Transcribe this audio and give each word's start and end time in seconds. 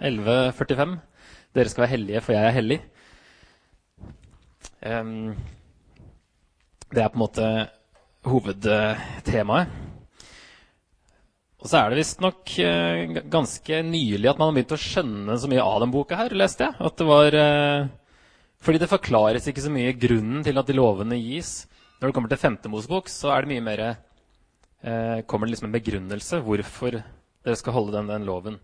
11.45. 0.00 0.96
Dere 1.56 1.70
skal 1.72 1.84
være 1.84 1.94
hellige, 1.96 2.22
for 2.22 2.36
jeg 2.36 2.46
er 2.46 2.56
hellig. 2.56 2.78
Um, 4.78 5.34
det 6.94 7.02
er 7.02 7.10
på 7.10 7.18
en 7.18 7.24
måte 7.24 7.46
hovedtemaet. 8.28 9.72
Og 11.58 11.66
så 11.66 11.80
er 11.80 11.90
det 11.90 11.98
visstnok 11.98 12.52
uh, 12.62 13.22
ganske 13.32 13.80
nylig 13.82 14.30
at 14.30 14.38
man 14.38 14.52
har 14.52 14.58
begynt 14.60 14.76
å 14.76 14.78
skjønne 14.78 15.38
så 15.42 15.50
mye 15.50 15.64
av 15.64 15.80
den 15.82 15.94
boka 15.94 16.20
her, 16.20 16.36
leste 16.38 16.68
jeg. 16.68 16.78
At 16.78 17.00
det 17.00 17.08
var 17.08 17.34
uh, 17.34 17.88
Fordi 18.62 18.82
det 18.82 18.90
forklares 18.92 19.50
ikke 19.50 19.64
så 19.66 19.72
mye 19.74 19.96
grunnen 19.98 20.46
til 20.46 20.62
at 20.62 20.70
de 20.70 20.78
lovene 20.78 21.18
gis. 21.18 21.66
Når 21.98 22.08
det 22.08 22.14
kommer 22.14 22.30
til 22.30 22.38
femte 22.44 22.70
Mosebok, 22.70 23.10
så 23.10 23.34
er 23.34 23.42
det 23.42 23.56
mye 23.56 23.66
mer 23.66 23.84
uh, 23.88 25.18
Kommer 25.26 25.48
det 25.48 25.56
liksom 25.56 25.72
en 25.72 25.78
begrunnelse 25.80 26.42
hvorfor 26.46 27.00
dere 27.00 27.58
skal 27.58 27.74
holde 27.74 27.96
den, 27.96 28.12
den 28.12 28.26
loven. 28.28 28.60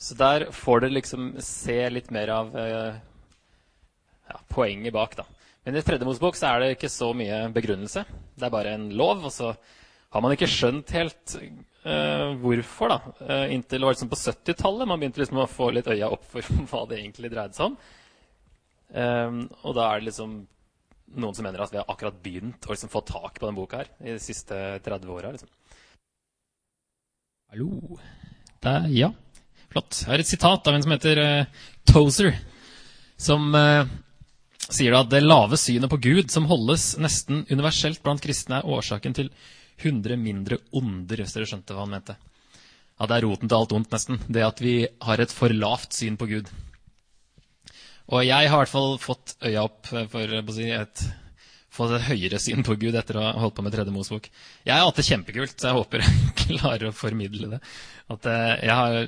Så 0.00 0.16
der 0.16 0.46
får 0.56 0.84
dere 0.84 0.96
liksom 0.96 1.34
se 1.44 1.76
litt 1.92 2.08
mer 2.14 2.32
av 2.32 2.54
eh, 2.56 2.94
ja, 4.30 4.38
poenget 4.48 4.94
bak, 4.96 5.16
da. 5.18 5.26
Men 5.66 5.76
i 5.76 5.82
tredje 5.84 6.08
Mosebok 6.08 6.38
så 6.38 6.54
er 6.54 6.62
det 6.62 6.70
ikke 6.78 6.88
så 6.88 7.10
mye 7.16 7.42
begrunnelse. 7.52 8.06
Det 8.32 8.46
er 8.46 8.54
bare 8.54 8.72
en 8.78 8.88
lov, 8.96 9.26
og 9.28 9.34
så 9.34 9.52
har 10.10 10.24
man 10.24 10.32
ikke 10.34 10.48
skjønt 10.50 10.90
helt 10.96 11.34
uh, 11.36 12.32
hvorfor, 12.40 12.94
da. 12.94 13.12
Uh, 13.20 13.52
inntil 13.52 13.82
det 13.82 13.86
var 13.86 13.94
liksom 13.94 14.10
på 14.10 14.18
70-tallet 14.18 14.88
man 14.88 15.02
begynte 15.02 15.20
liksom 15.20 15.42
å 15.44 15.50
få 15.50 15.68
litt 15.76 15.90
øya 15.92 16.08
opp 16.16 16.24
for 16.32 16.48
hva 16.72 16.86
det 16.88 17.02
egentlig 17.02 17.30
dreide 17.34 17.58
seg 17.58 17.68
om. 17.68 17.76
Um, 18.90 19.44
og 19.62 19.76
da 19.76 19.90
er 19.90 20.00
det 20.00 20.08
liksom 20.08 20.34
noen 21.20 21.36
som 21.36 21.46
mener 21.46 21.62
at 21.62 21.74
vi 21.74 21.78
har 21.78 21.92
akkurat 21.92 22.18
begynt 22.24 22.66
å 22.66 22.72
liksom 22.72 22.90
få 22.90 23.04
tak 23.06 23.38
på 23.38 23.46
den 23.46 23.58
boka 23.58 23.82
her 23.82 23.92
i 24.00 24.14
de 24.14 24.22
siste 24.22 24.56
30 24.86 25.12
åra. 25.12 25.34
Liksom. 25.36 25.50
Hallo. 27.52 28.00
Der, 28.64 28.88
ja. 28.94 29.12
Flott. 29.70 30.02
Her 30.08 30.18
er 30.18 30.24
et 30.24 30.30
sitat 30.30 30.66
av 30.66 30.76
en 30.76 30.84
som 30.84 30.94
heter 30.94 31.20
uh, 31.22 31.66
Tozer, 31.86 32.34
som 33.20 33.52
uh, 33.54 33.84
sier 34.66 34.96
at 34.98 35.10
det 35.12 35.22
lave 35.22 35.58
synet 35.60 35.90
på 35.92 36.00
Gud 36.02 36.32
som 36.32 36.48
holdes 36.50 36.96
nesten 37.02 37.44
universelt 37.50 38.02
blant 38.02 38.22
kristne, 38.24 38.60
er 38.60 38.70
årsaken 38.70 39.14
til 39.16 39.30
100 39.80 40.18
mindre 40.20 40.58
onder, 40.76 41.22
hvis 41.22 41.36
dere 41.36 41.48
skjønte 41.48 41.76
hva 41.76 41.86
han 41.86 41.94
mente. 41.94 42.16
Ja, 43.00 43.06
Det 43.06 43.16
er 43.16 43.24
roten 43.24 43.48
til 43.48 43.56
alt 43.56 43.72
ondt, 43.72 43.94
nesten. 43.94 44.20
Det 44.28 44.42
at 44.44 44.60
vi 44.60 44.74
har 45.06 45.22
et 45.22 45.32
for 45.32 45.54
lavt 45.56 45.96
syn 45.96 46.18
på 46.20 46.28
Gud. 46.28 46.50
Og 48.10 48.26
jeg 48.26 48.50
har 48.50 48.58
i 48.58 48.60
hvert 48.60 48.72
fall 48.74 48.98
fått 49.00 49.36
øya 49.46 49.62
opp 49.64 49.86
for 49.86 50.34
å 50.36 50.42
si, 50.52 50.66
et, 50.74 51.04
fått 51.70 51.94
et 51.96 52.06
høyere 52.08 52.40
syn 52.42 52.64
på 52.66 52.74
Gud 52.80 52.98
etter 52.98 53.18
å 53.18 53.24
ha 53.24 53.32
holdt 53.44 53.56
på 53.58 53.64
med 53.64 53.74
Tredje 53.74 53.94
Mosebok. 53.94 54.26
Jeg 54.66 54.74
har 54.74 54.86
hatt 54.86 54.98
det 54.98 55.06
kjempekult, 55.06 55.56
så 55.56 55.70
jeg 55.70 55.78
håper 55.78 56.04
jeg 56.06 56.36
klarer 56.44 56.88
å 56.88 56.96
formidle 56.96 57.52
det. 57.54 57.60
Eh, 58.10 58.66
har, 58.66 58.98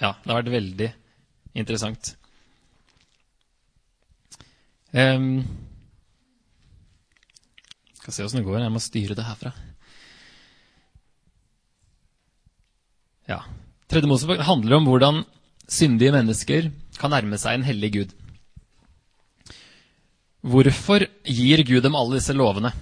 ja, 0.00 0.12
det 0.12 0.32
har 0.32 0.40
vært 0.40 0.54
veldig 0.56 0.90
interessant. 1.60 2.14
Um, 4.90 5.44
skal 8.00 8.16
se 8.16 8.26
åssen 8.26 8.40
det 8.40 8.48
går. 8.48 8.62
Jeg 8.64 8.74
må 8.74 8.82
styre 8.82 9.16
det 9.18 9.26
herfra. 9.26 9.52
Ja. 13.30 13.44
Tredje 13.90 14.10
Mosebok 14.10 14.42
handler 14.46 14.80
om 14.80 14.88
hvordan 14.88 15.22
syndige 15.70 16.14
mennesker 16.14 16.72
kan 16.98 17.14
nærme 17.14 17.38
seg 17.38 17.58
en 17.58 17.66
hellig 17.66 17.92
Gud. 17.94 18.14
Hvorfor 20.40 21.04
gir 21.28 21.60
Gud 21.68 21.82
dem 21.84 21.96
alle 21.98 22.16
disse 22.16 22.32
lovene? 22.32 22.72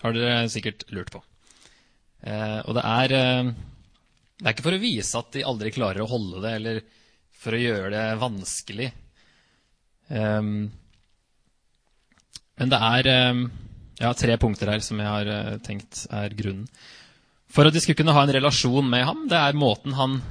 Har 0.00 0.14
dere 0.16 0.48
sikkert 0.52 0.86
lurt 0.96 1.12
på. 1.12 1.20
Eh, 2.24 2.60
og 2.64 2.72
det 2.78 2.84
er, 2.88 3.12
eh, 3.12 3.50
det 4.40 4.46
er 4.46 4.54
ikke 4.54 4.64
for 4.64 4.76
å 4.76 4.80
vise 4.80 5.20
at 5.20 5.32
de 5.36 5.44
aldri 5.44 5.74
klarer 5.74 6.00
å 6.00 6.08
holde 6.08 6.40
det, 6.40 6.54
eller 6.56 6.80
for 7.36 7.52
å 7.52 7.60
gjøre 7.60 7.92
det 7.92 8.06
vanskelig. 8.22 8.88
Eh, 10.08 10.42
men 12.54 12.72
det 12.72 12.80
er 12.88 13.12
eh, 13.12 13.44
ja, 14.00 14.14
tre 14.16 14.40
punkter 14.40 14.72
her 14.72 14.80
som 14.80 15.00
jeg 15.00 15.10
har 15.10 15.32
eh, 15.36 15.54
tenkt 15.64 16.06
er 16.08 16.32
grunnen. 16.32 16.68
For 17.52 17.68
at 17.68 17.76
de 17.76 17.80
skulle 17.84 18.00
kunne 18.00 18.16
ha 18.16 18.24
en 18.24 18.36
relasjon 18.40 18.88
med 18.88 19.04
ham, 19.04 19.26
det 19.28 19.36
er 19.36 19.52
måten 19.58 19.92
han, 20.00 20.22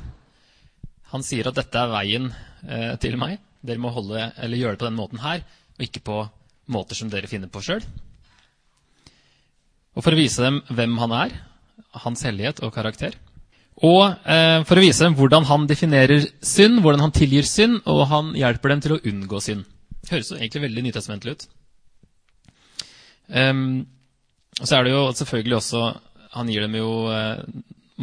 han 1.13 1.23
sier 1.23 1.47
at 1.47 1.61
dette 1.61 1.77
er 1.77 1.93
veien 1.93 2.31
eh, 2.65 2.95
til 2.97 3.21
meg. 3.21 3.37
Dere 3.63 3.79
må 3.79 3.93
holde, 3.93 4.31
eller 4.41 4.59
gjøre 4.59 4.75
det 4.75 4.81
på 4.81 4.89
den 4.89 4.97
måten 4.97 5.21
her 5.21 5.45
og 5.77 5.85
ikke 5.85 6.03
på 6.05 6.21
måter 6.73 6.97
som 6.97 7.09
dere 7.11 7.29
finner 7.29 7.51
på 7.51 7.61
sjøl. 7.63 7.83
Og 9.93 10.01
for 10.05 10.13
å 10.13 10.19
vise 10.19 10.41
dem 10.41 10.61
hvem 10.73 10.95
han 11.01 11.13
er, 11.17 11.35
hans 12.03 12.23
hellighet 12.25 12.63
og 12.65 12.73
karakter. 12.73 13.15
Og 13.83 14.05
eh, 14.29 14.61
for 14.67 14.77
å 14.77 14.83
vise 14.83 15.05
dem 15.05 15.17
hvordan 15.17 15.47
han 15.49 15.67
definerer 15.69 16.27
synd, 16.45 16.81
hvordan 16.83 17.07
han 17.07 17.13
tilgir 17.15 17.47
synd, 17.47 17.81
og 17.89 18.05
han 18.11 18.31
hjelper 18.37 18.73
dem 18.73 18.83
til 18.83 18.95
å 18.95 19.01
unngå 19.11 19.41
synd. 19.43 19.65
Høres 20.09 20.31
jo 20.31 20.39
egentlig 20.39 20.65
veldig 20.67 20.85
nytestamentlig 20.87 21.35
ut. 21.35 21.45
Um, 23.33 23.85
og 24.59 24.67
så 24.67 24.77
er 24.77 24.85
det 24.85 24.91
jo 24.91 25.03
selvfølgelig 25.15 25.55
også 25.55 25.79
Han 26.35 26.49
gir 26.51 26.65
dem 26.65 26.73
jo 26.75 26.89
eh, 27.07 27.39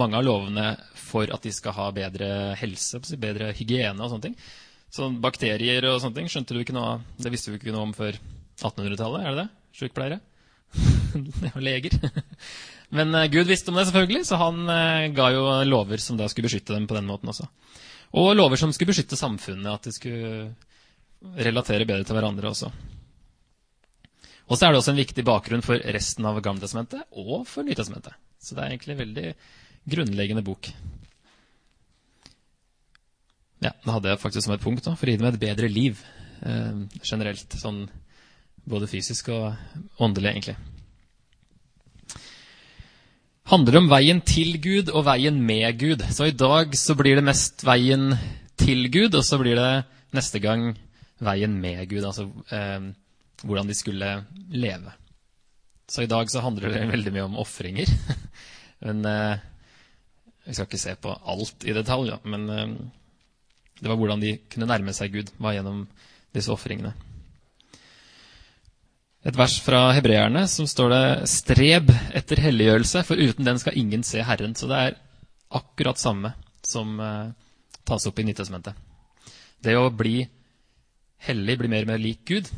mange 0.01 0.17
av 0.17 0.25
lovene 0.25 0.65
for 0.97 1.29
at 1.35 1.45
de 1.45 1.53
skal 1.53 1.75
ha 1.77 1.89
bedre 1.95 2.29
helse, 2.59 3.01
bedre 3.19 3.51
hygiene 3.59 3.99
og 3.99 4.13
sånne 4.13 4.29
ting. 4.29 4.37
Sånn 4.91 5.21
bakterier 5.23 5.87
og 5.87 6.01
sånne 6.03 6.19
ting 6.19 6.31
skjønte 6.31 6.57
du 6.57 6.63
ikke 6.65 6.75
noe 6.75 6.97
av. 6.97 7.07
Det 7.23 7.31
visste 7.31 7.53
vi 7.53 7.61
ikke 7.61 7.75
noe 7.75 7.87
om 7.87 7.95
før 7.95 8.17
1800-tallet, 8.61 9.23
er 9.23 9.31
det 9.37 9.45
det? 9.45 9.49
Sykepleiere? 9.79 10.19
og 11.55 11.63
leger. 11.63 11.95
Men 12.97 13.15
uh, 13.15 13.29
Gud 13.31 13.47
visste 13.51 13.71
om 13.71 13.79
det, 13.79 13.87
selvfølgelig, 13.89 14.25
så 14.27 14.41
han 14.41 14.65
uh, 14.67 15.07
ga 15.15 15.31
jo 15.35 15.45
lover 15.69 16.03
som 16.03 16.19
da 16.19 16.27
skulle 16.31 16.51
beskytte 16.51 16.75
dem 16.75 16.89
på 16.91 16.99
den 16.99 17.07
måten 17.07 17.31
også. 17.31 17.47
Og 18.19 18.33
lover 18.35 18.59
som 18.59 18.73
skulle 18.75 18.91
beskytte 18.91 19.19
samfunnet, 19.19 19.71
at 19.71 19.87
de 19.87 19.95
skulle 19.95 20.33
relatere 21.39 21.87
bedre 21.87 22.07
til 22.07 22.17
hverandre 22.17 22.51
også. 22.51 22.71
Og 24.51 24.59
så 24.59 24.67
er 24.67 24.73
det 24.73 24.81
også 24.81 24.95
en 24.97 24.99
viktig 24.99 25.23
bakgrunn 25.27 25.63
for 25.63 25.79
resten 25.95 26.27
av 26.27 26.41
Gamletestamentet 26.43 27.07
og 27.23 27.45
for 27.47 27.63
Nytestamentet. 27.63 28.17
Så 28.43 28.57
det 28.57 28.65
er 28.65 28.73
egentlig 28.73 28.97
en 28.97 29.03
veldig 29.05 29.27
grunnleggende 29.95 30.43
bok. 30.43 30.73
Ja, 33.61 33.75
det 33.85 33.93
hadde 33.93 34.13
jeg 34.13 34.21
faktisk 34.23 34.47
som 34.47 34.55
et 34.57 34.65
punkt. 34.65 34.85
Da, 34.87 34.97
for 34.97 35.09
å 35.09 35.13
gi 35.13 35.21
dem 35.21 35.29
et 35.29 35.41
bedre 35.41 35.69
liv 35.69 36.01
eh, 36.47 36.85
generelt. 37.05 37.57
Sånn 37.61 37.85
både 38.71 38.89
fysisk 38.91 39.31
og 39.35 40.01
åndelig, 40.01 40.33
egentlig. 40.33 40.57
Handler 43.51 43.81
om 43.81 43.89
veien 43.91 44.21
til 44.23 44.55
Gud 44.63 44.93
og 44.95 45.05
veien 45.09 45.41
med 45.43 45.81
Gud. 45.81 46.05
Så 46.15 46.31
i 46.31 46.37
dag 46.37 46.77
så 46.79 46.95
blir 46.97 47.19
det 47.19 47.27
mest 47.27 47.65
veien 47.67 48.15
til 48.61 48.87
Gud, 48.93 49.17
og 49.19 49.25
så 49.27 49.41
blir 49.41 49.59
det 49.59 49.85
neste 50.15 50.41
gang 50.43 50.71
veien 51.21 51.57
med 51.61 51.83
Gud. 51.91 52.05
Altså 52.07 52.29
eh, 52.55 52.91
hvordan 53.43 53.69
de 53.69 53.77
skulle 53.77 54.15
leve. 54.55 54.95
Så 55.91 56.05
i 56.05 56.11
dag 56.11 56.31
så 56.31 56.45
handler 56.45 56.71
det 56.71 56.87
veldig 56.93 57.13
mye 57.17 57.27
om 57.27 57.39
ofringer. 57.43 57.91
men 58.87 59.05
eh, 59.05 59.47
Vi 60.47 60.55
skal 60.55 60.69
ikke 60.69 60.81
se 60.81 60.95
på 60.97 61.13
alt 61.13 61.67
i 61.69 61.75
detalj, 61.77 62.13
ja, 62.15 62.21
men 62.25 62.49
eh, 62.55 62.71
det 63.81 63.89
var 63.89 63.97
hvordan 63.97 64.21
de 64.23 64.35
kunne 64.53 64.69
nærme 64.69 64.93
seg 64.97 65.13
Gud, 65.15 65.31
var 65.41 65.57
gjennom 65.57 65.87
disse 66.37 66.53
ofringene. 66.53 66.93
Et 69.21 69.37
vers 69.37 69.59
fra 69.61 69.91
hebreerne 69.93 70.47
som 70.49 70.69
står 70.69 70.93
det 70.95 71.29
'Streb 71.29 71.91
etter 72.17 72.41
helliggjørelse, 72.41 73.03
for 73.05 73.21
uten 73.21 73.45
den 73.45 73.59
skal 73.61 73.77
ingen 73.77 74.03
se 74.03 74.23
Herren'. 74.25 74.57
Så 74.57 74.69
det 74.69 74.79
er 74.79 74.97
akkurat 75.51 75.99
samme 75.99 76.33
som 76.65 77.01
uh, 77.01 77.33
tas 77.85 78.07
opp 78.07 78.19
i 78.19 78.25
Nytestamentet. 78.25 78.75
Det 79.61 79.77
å 79.77 79.91
bli 79.93 80.25
hellig, 81.27 81.59
bli 81.59 81.69
mer 81.69 81.85
og 81.85 81.93
mer 81.93 82.01
lik 82.01 82.25
Gud, 82.25 82.49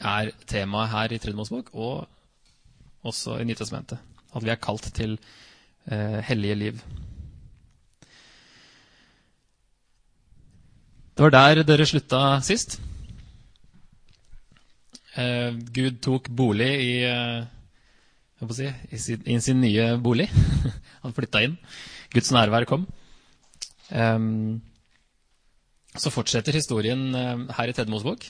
er 0.00 0.32
temaet 0.46 0.92
her 0.92 1.12
i 1.12 1.18
Tredje 1.18 1.36
Mosebok 1.36 1.74
og 1.74 2.06
også 3.04 3.40
i 3.40 3.44
Nytestamentet. 3.44 3.98
At 4.32 4.44
vi 4.44 4.52
er 4.52 4.60
kalt 4.62 4.88
til 4.94 5.18
uh, 5.92 6.20
hellige 6.24 6.54
liv. 6.54 6.80
Det 11.18 11.24
var 11.24 11.32
der 11.34 11.64
dere 11.66 11.82
slutta 11.82 12.18
sist. 12.46 12.76
Eh, 15.18 15.50
Gud 15.74 15.96
tok 15.98 16.28
bolig 16.30 16.68
i, 16.78 16.92
eh, 17.02 18.44
si, 18.54 18.68
i, 18.94 18.98
sin, 19.02 19.24
i, 19.26 19.38
sin, 19.42 19.58
nye 19.58 19.96
bolig. 19.98 20.28
Han 21.02 21.16
flytta 21.16 21.40
inn. 21.42 21.56
Guds 22.14 22.30
nærvær 22.30 22.68
kom. 22.70 22.84
Eh, 23.90 24.18
så 25.98 26.12
fortsetter 26.14 26.54
historien 26.54 27.02
eh, 27.10 27.42
her 27.56 27.72
i 27.72 27.74
Tedmos 27.74 28.06
bok. 28.06 28.28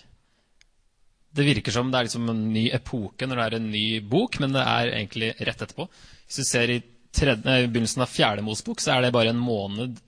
Det 1.36 1.44
virker 1.44 1.74
som 1.76 1.90
det 1.92 1.98
er 2.00 2.08
liksom 2.08 2.32
en 2.32 2.40
ny 2.54 2.70
epoke 2.72 3.28
når 3.28 3.36
det 3.36 3.44
er 3.44 3.58
en 3.58 3.66
ny 3.74 3.84
bok, 4.00 4.38
men 4.40 4.56
det 4.56 4.62
er 4.64 4.94
egentlig 4.94 5.34
rett 5.36 5.60
etterpå. 5.66 5.90
Hvis 6.24 6.40
du 6.40 6.48
ser 6.48 6.72
i 6.72 6.80
tredje, 7.12 7.68
begynnelsen 7.68 8.06
av 8.06 8.08
fjerde 8.16 8.46
Mosebok, 8.48 8.80
så 8.80 8.96
er 8.96 9.04
det 9.04 9.12
bare 9.12 9.36
en 9.36 9.44
måned 9.44 10.00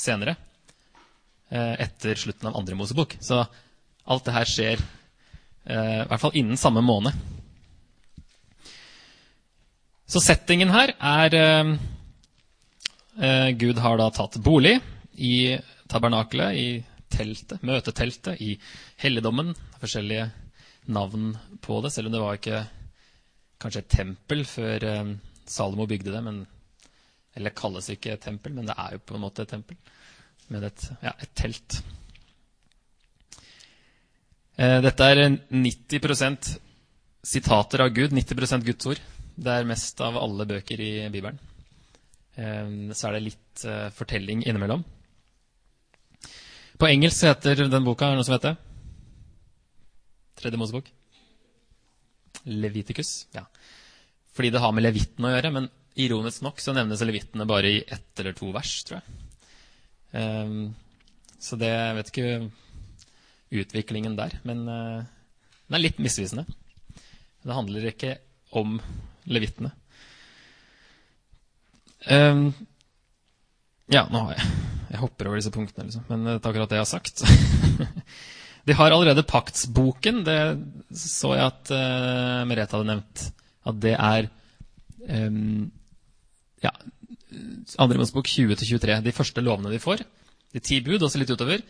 senere. 0.00 0.38
Eh, 1.52 1.80
etter 1.84 2.14
slutten 2.14 2.48
av 2.48 2.56
andre 2.56 2.74
Mosebok. 2.74 3.16
Så 3.20 3.44
alt 4.04 4.24
det 4.24 4.32
her 4.32 4.48
skjer 4.48 4.80
eh, 4.80 5.98
i 6.00 6.06
hvert 6.08 6.22
fall 6.22 6.38
innen 6.40 6.56
samme 6.56 6.80
måned. 6.80 7.12
Så 10.08 10.22
settingen 10.24 10.72
her 10.72 10.94
er 10.96 11.36
eh, 11.36 11.74
Gud 13.60 13.82
har 13.84 14.00
da 14.00 14.08
tatt 14.16 14.40
bolig 14.40 14.78
i 15.20 15.58
tabernakelet, 15.92 16.56
i 16.56 16.68
teltet, 17.12 17.60
møteteltet, 17.60 18.40
i 18.40 18.56
helligdommen. 19.04 19.52
Forskjellige 19.82 20.30
navn 20.88 21.34
på 21.60 21.82
det, 21.84 21.92
selv 21.92 22.08
om 22.08 22.16
det 22.16 22.24
var 22.24 22.40
ikke 22.40 22.64
kanskje 23.60 23.84
et 23.84 23.92
tempel 23.92 24.46
før 24.48 24.88
Salomo 25.44 25.84
bygde 25.84 26.16
det. 26.16 26.24
Men, 26.24 26.46
eller 27.36 27.52
kalles 27.52 27.92
ikke 27.92 28.16
et 28.16 28.24
tempel, 28.24 28.56
men 28.56 28.72
det 28.72 28.78
er 28.80 28.96
jo 28.96 29.04
på 29.04 29.20
en 29.20 29.28
måte 29.28 29.44
et 29.44 29.52
tempel. 29.52 29.76
Med 30.50 30.64
et, 30.66 30.84
ja, 31.04 31.12
et 31.22 31.34
telt. 31.38 31.78
Eh, 34.58 34.78
dette 34.84 35.08
er 35.08 35.22
90% 35.30 36.56
sitater 37.22 37.84
av 37.84 37.92
Gud, 37.94 38.12
90% 38.12 38.66
Guds 38.66 38.90
ord. 38.90 39.00
Det 39.32 39.52
er 39.52 39.68
mest 39.68 40.00
av 40.04 40.18
alle 40.20 40.46
bøker 40.48 40.80
i 40.82 40.92
Bibelen. 41.12 41.38
Eh, 42.34 42.90
så 42.92 43.08
er 43.08 43.16
det 43.16 43.26
litt 43.28 43.64
eh, 43.68 43.88
fortelling 43.94 44.44
innimellom. 44.44 44.84
På 46.78 46.88
engelsk 46.90 47.28
heter 47.28 47.64
den 47.70 47.86
boka 47.86 48.08
er 48.08 48.16
det 48.16 48.20
noe 48.20 48.26
som 48.26 48.34
heter 48.34 48.58
Tredje 50.40 50.58
Mosebok? 50.58 50.88
Leviticus. 52.50 53.28
ja. 53.36 53.44
Fordi 54.32 54.50
det 54.50 54.62
har 54.64 54.72
med 54.72 54.82
levitten 54.82 55.26
å 55.28 55.30
gjøre, 55.30 55.50
men 55.54 55.68
ironisk 56.00 56.42
nok 56.42 56.60
så 56.62 56.72
nevnes 56.74 57.04
levittene 57.04 57.46
bare 57.46 57.70
i 57.70 57.82
ett 57.84 58.18
eller 58.18 58.34
to 58.34 58.48
vers, 58.54 58.72
tror 58.88 58.98
jeg. 58.98 59.31
Um, 60.12 60.74
så 61.40 61.56
det 61.56 61.70
Jeg 61.72 61.96
vet 61.96 62.10
ikke 62.12 62.26
utviklingen 63.62 64.16
der, 64.16 64.36
men 64.48 64.64
uh, 64.68 65.04
den 65.68 65.76
er 65.76 65.82
litt 65.82 66.00
misvisende. 66.00 66.44
Det 67.42 67.56
handler 67.56 67.88
ikke 67.90 68.16
om 68.56 68.78
levittene. 69.28 69.72
Um, 72.10 72.50
ja, 73.92 74.06
nå 74.10 74.24
har 74.26 74.34
jeg 74.34 74.46
Jeg 74.92 75.00
hopper 75.02 75.28
over 75.28 75.38
disse 75.38 75.52
punktene, 75.54 75.88
liksom. 75.88 76.04
Men 76.10 76.24
det 76.26 76.38
er 76.38 76.48
akkurat 76.50 76.72
det 76.72 76.80
jeg 76.80 76.84
har 76.84 76.90
sagt. 76.90 77.22
De 78.68 78.74
har 78.78 78.94
allerede 78.94 79.24
paktsboken. 79.26 80.22
Det 80.26 80.38
så 80.94 81.32
jeg 81.34 81.46
at 81.48 81.72
uh, 81.74 82.42
Merete 82.48 82.76
hadde 82.76 82.90
nevnt. 82.90 83.24
At 83.66 83.78
det 83.82 83.94
er 83.96 84.28
um, 85.08 85.70
ja, 86.62 86.72
andre 87.82 88.00
Mosebok 88.00 88.28
20-23. 88.28 88.98
De 89.04 89.14
første 89.14 89.44
lovene 89.44 89.72
de 89.72 89.80
får. 89.82 90.04
De 90.52 90.60
ti 90.60 90.80
bud, 90.84 91.02
også 91.02 91.20
litt 91.20 91.32
utover. 91.32 91.62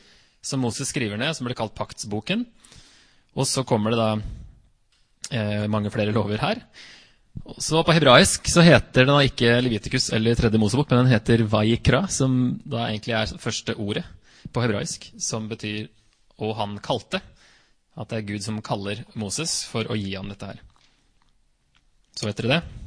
Som 0.43 0.65
Moses 0.65 0.91
skriver 0.91 1.21
ned, 1.21 1.35
som 1.37 1.47
ble 1.47 1.57
kalt 1.59 1.75
paktsboken. 1.79 2.47
Og 3.39 3.47
så 3.49 3.65
kommer 3.67 3.95
det 3.95 4.01
da 4.01 4.11
eh, 5.31 5.69
mange 5.71 5.93
flere 5.95 6.15
lover 6.15 6.43
her. 6.43 6.65
Så 7.63 7.81
På 7.87 7.95
hebraisk 7.97 8.51
så 8.51 8.65
heter 8.65 9.07
den 9.09 9.17
ikke 9.25 9.55
Levitikus 9.65 10.11
eller 10.13 10.37
Tredje 10.37 10.61
Mosebok, 10.61 10.91
men 10.91 11.05
den 11.05 11.15
heter 11.15 11.47
Vaikra, 11.49 12.05
som 12.13 12.59
da 12.65 12.89
egentlig 12.91 13.17
er 13.17 13.39
første 13.41 13.77
ordet 13.81 14.05
på 14.53 14.61
hebraisk, 14.65 15.09
som 15.23 15.49
betyr 15.49 15.87
og 16.43 16.57
han 16.59 16.77
kalte. 16.85 17.23
At 17.97 18.11
det 18.11 18.21
er 18.21 18.29
Gud 18.29 18.45
som 18.45 18.61
kaller 18.65 19.05
Moses 19.15 19.63
for 19.69 19.89
å 19.89 19.97
gi 19.97 20.15
ham 20.17 20.31
dette 20.33 20.53
her. 20.53 20.63
Så 22.17 22.29
vet 22.29 22.41
dere 22.41 22.59
det? 22.59 22.82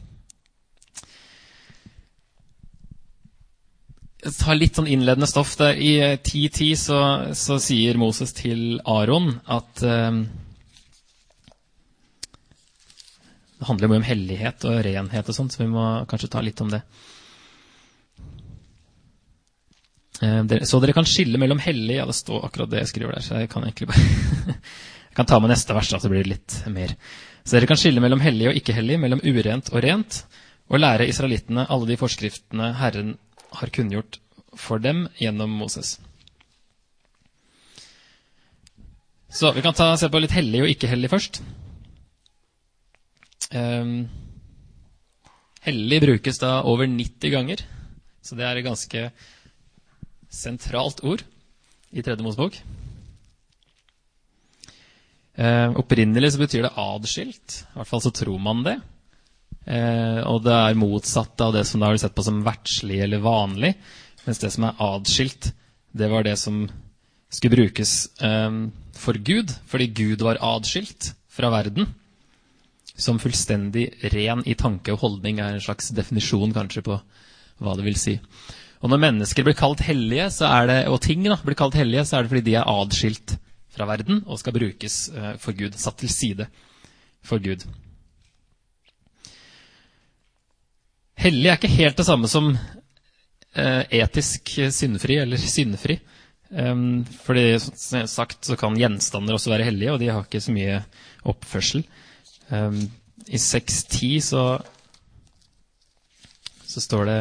Tar 4.26 4.58
litt 4.58 4.78
sånn 4.78 4.90
innledende 4.90 5.30
stoff. 5.30 5.54
Der. 5.60 5.78
I 5.78 6.18
10.10 6.18 6.76
så, 6.82 7.00
så, 7.38 7.60
sier 7.62 8.00
Moses 8.02 8.34
til 8.34 8.80
Aron 8.90 9.36
at 9.46 9.84
um, 9.86 10.24
Det 13.56 13.68
handler 13.70 13.92
mye 13.92 14.02
om 14.02 14.08
hellighet 14.08 14.66
og 14.68 14.82
renhet 14.86 15.30
og 15.30 15.38
sånt, 15.38 15.54
så 15.54 15.64
vi 15.64 15.70
må 15.72 15.86
kanskje 16.10 16.32
ta 16.34 16.42
litt 16.44 16.60
om 16.62 16.74
det. 16.74 16.82
Så 20.16 20.80
dere 20.80 20.96
kan 20.96 21.08
skille 21.08 21.40
mellom 21.42 21.60
hellig 21.60 21.98
Ja, 21.98 22.06
det 22.08 22.16
står 22.16 22.46
akkurat 22.48 22.70
det 22.72 22.84
jeg 22.84 22.92
skriver 22.94 23.18
der, 23.18 23.24
så 23.26 23.42
jeg 23.42 23.50
kan 23.52 23.66
egentlig 23.68 23.90
bare 23.92 24.56
Jeg 24.56 25.18
kan 25.18 25.28
ta 25.28 25.40
med 25.40 25.52
neste 25.52 25.76
vers, 25.76 25.90
så 25.92 26.12
blir 26.12 26.26
det 26.26 26.34
litt 26.34 26.56
mer. 26.72 26.92
Så 27.46 27.56
dere 27.56 27.70
kan 27.70 27.80
skille 27.80 28.02
mellom 28.04 28.20
hellig 28.20 28.50
og 28.50 28.58
ikke-hellig, 28.60 28.98
mellom 29.00 29.22
urent 29.24 29.70
og 29.72 29.80
rent, 29.86 30.18
og 30.68 30.82
lære 30.82 31.08
israelittene 31.08 31.64
alle 31.72 31.88
de 31.88 31.98
forskriftene 32.00 32.74
Herren 32.82 33.14
har 33.52 33.74
kunngjort 33.74 34.20
for 34.56 34.80
dem 34.80 35.06
gjennom 35.20 35.52
Moses. 35.52 35.98
Så 39.30 39.52
vi 39.52 39.62
kan 39.62 39.76
ta, 39.76 39.90
se 40.00 40.08
på 40.10 40.22
litt 40.22 40.36
hellig 40.36 40.62
og 40.64 40.72
ikke-hellig 40.72 41.12
først. 41.12 41.42
Um, 43.52 44.08
hellig 45.68 46.00
brukes 46.06 46.40
da 46.40 46.62
over 46.68 46.88
90 46.88 47.34
ganger, 47.34 47.66
så 48.24 48.38
det 48.40 48.48
er 48.48 48.60
et 48.60 48.68
ganske 48.68 49.10
sentralt 50.32 51.04
ord 51.04 51.26
i 51.92 52.04
Tredje 52.04 52.24
Mosebok. 52.24 52.58
Eh, 55.36 55.70
opprinnelig 55.76 56.32
så 56.32 56.40
betyr 56.40 56.64
det 56.64 56.76
adskilt. 56.80 57.58
I 57.74 57.80
hvert 57.80 57.90
fall 57.90 58.04
så 58.06 58.12
tror 58.16 58.40
man 58.40 58.64
det. 58.64 58.78
Eh, 59.66 60.22
og 60.30 60.44
det 60.46 60.54
er 60.54 60.78
motsatt 60.78 61.42
av 61.42 61.56
det 61.56 61.66
som 61.66 61.82
da 61.82 61.90
har 61.90 62.00
sett 62.02 62.16
på 62.16 62.26
som 62.26 62.44
verdslig 62.46 63.02
eller 63.06 63.24
vanlig. 63.24 63.74
Mens 64.26 64.42
det 64.42 64.52
som 64.54 64.68
er 64.68 64.82
adskilt, 64.82 65.52
det 65.96 66.10
var 66.12 66.26
det 66.26 66.36
som 66.42 66.66
skulle 67.34 67.58
brukes 67.58 67.94
eh, 68.22 68.60
for 68.98 69.18
Gud. 69.18 69.54
Fordi 69.70 69.88
Gud 69.88 70.26
var 70.26 70.42
adskilt 70.44 71.14
fra 71.32 71.52
verden. 71.54 71.90
Som 72.96 73.20
fullstendig 73.20 73.90
ren 74.14 74.46
i 74.48 74.56
tanke 74.56 74.94
og 74.94 75.02
holdning 75.02 75.42
er 75.44 75.56
en 75.56 75.64
slags 75.64 75.92
definisjon 75.96 76.54
kanskje 76.56 76.86
på 76.86 77.00
hva 77.64 77.74
det 77.76 77.88
vil 77.88 77.98
si. 78.00 78.20
Og 78.84 78.92
når 78.92 79.02
mennesker 79.02 79.46
blir 79.48 79.58
kalt 79.58 79.82
hellige, 79.82 80.30
det, 80.70 80.78
og 80.92 81.02
ting 81.04 81.24
da, 81.26 81.40
blir 81.42 81.58
kalt 81.58 81.76
hellige, 81.80 82.06
så 82.06 82.18
er 82.20 82.26
det 82.26 82.32
fordi 82.32 82.46
de 82.52 82.58
er 82.60 82.70
adskilt 82.70 83.38
fra 83.76 83.88
verden 83.90 84.22
og 84.24 84.40
skal 84.40 84.56
brukes 84.56 85.00
eh, 85.10 85.34
for 85.42 85.58
Gud. 85.58 85.76
Satt 85.80 86.00
til 86.04 86.12
side 86.12 86.48
for 87.26 87.42
Gud. 87.44 87.66
Hellig 91.26 91.50
er 91.50 91.58
ikke 91.58 91.72
helt 91.74 91.98
det 91.98 92.06
samme 92.06 92.30
som 92.30 92.52
eh, 92.54 93.82
etisk 93.98 94.52
syndfri 94.70 95.18
eller 95.24 95.42
syndfri. 95.42 95.98
Um, 96.54 97.02
fordi 97.26 97.58
som 97.60 98.06
sagt 98.08 98.46
så 98.46 98.56
kan 98.60 98.78
gjenstander 98.78 99.34
også 99.34 99.50
være 99.50 99.66
hellige, 99.66 99.96
og 99.96 100.00
de 100.00 100.12
har 100.14 100.28
ikke 100.28 100.44
så 100.44 100.54
mye 100.54 100.78
oppførsel. 101.26 101.82
Um, 102.54 102.78
I 103.26 103.42
6.10 103.42 104.20
så, 104.22 104.44
så 106.70 106.84
står 106.86 107.10
det 107.10 107.18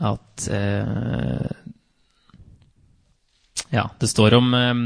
at 0.00 0.46
uh, 0.54 1.50
ja, 3.74 3.88
det 3.98 4.12
står 4.14 4.38
om 4.38 4.54
um, 4.54 4.84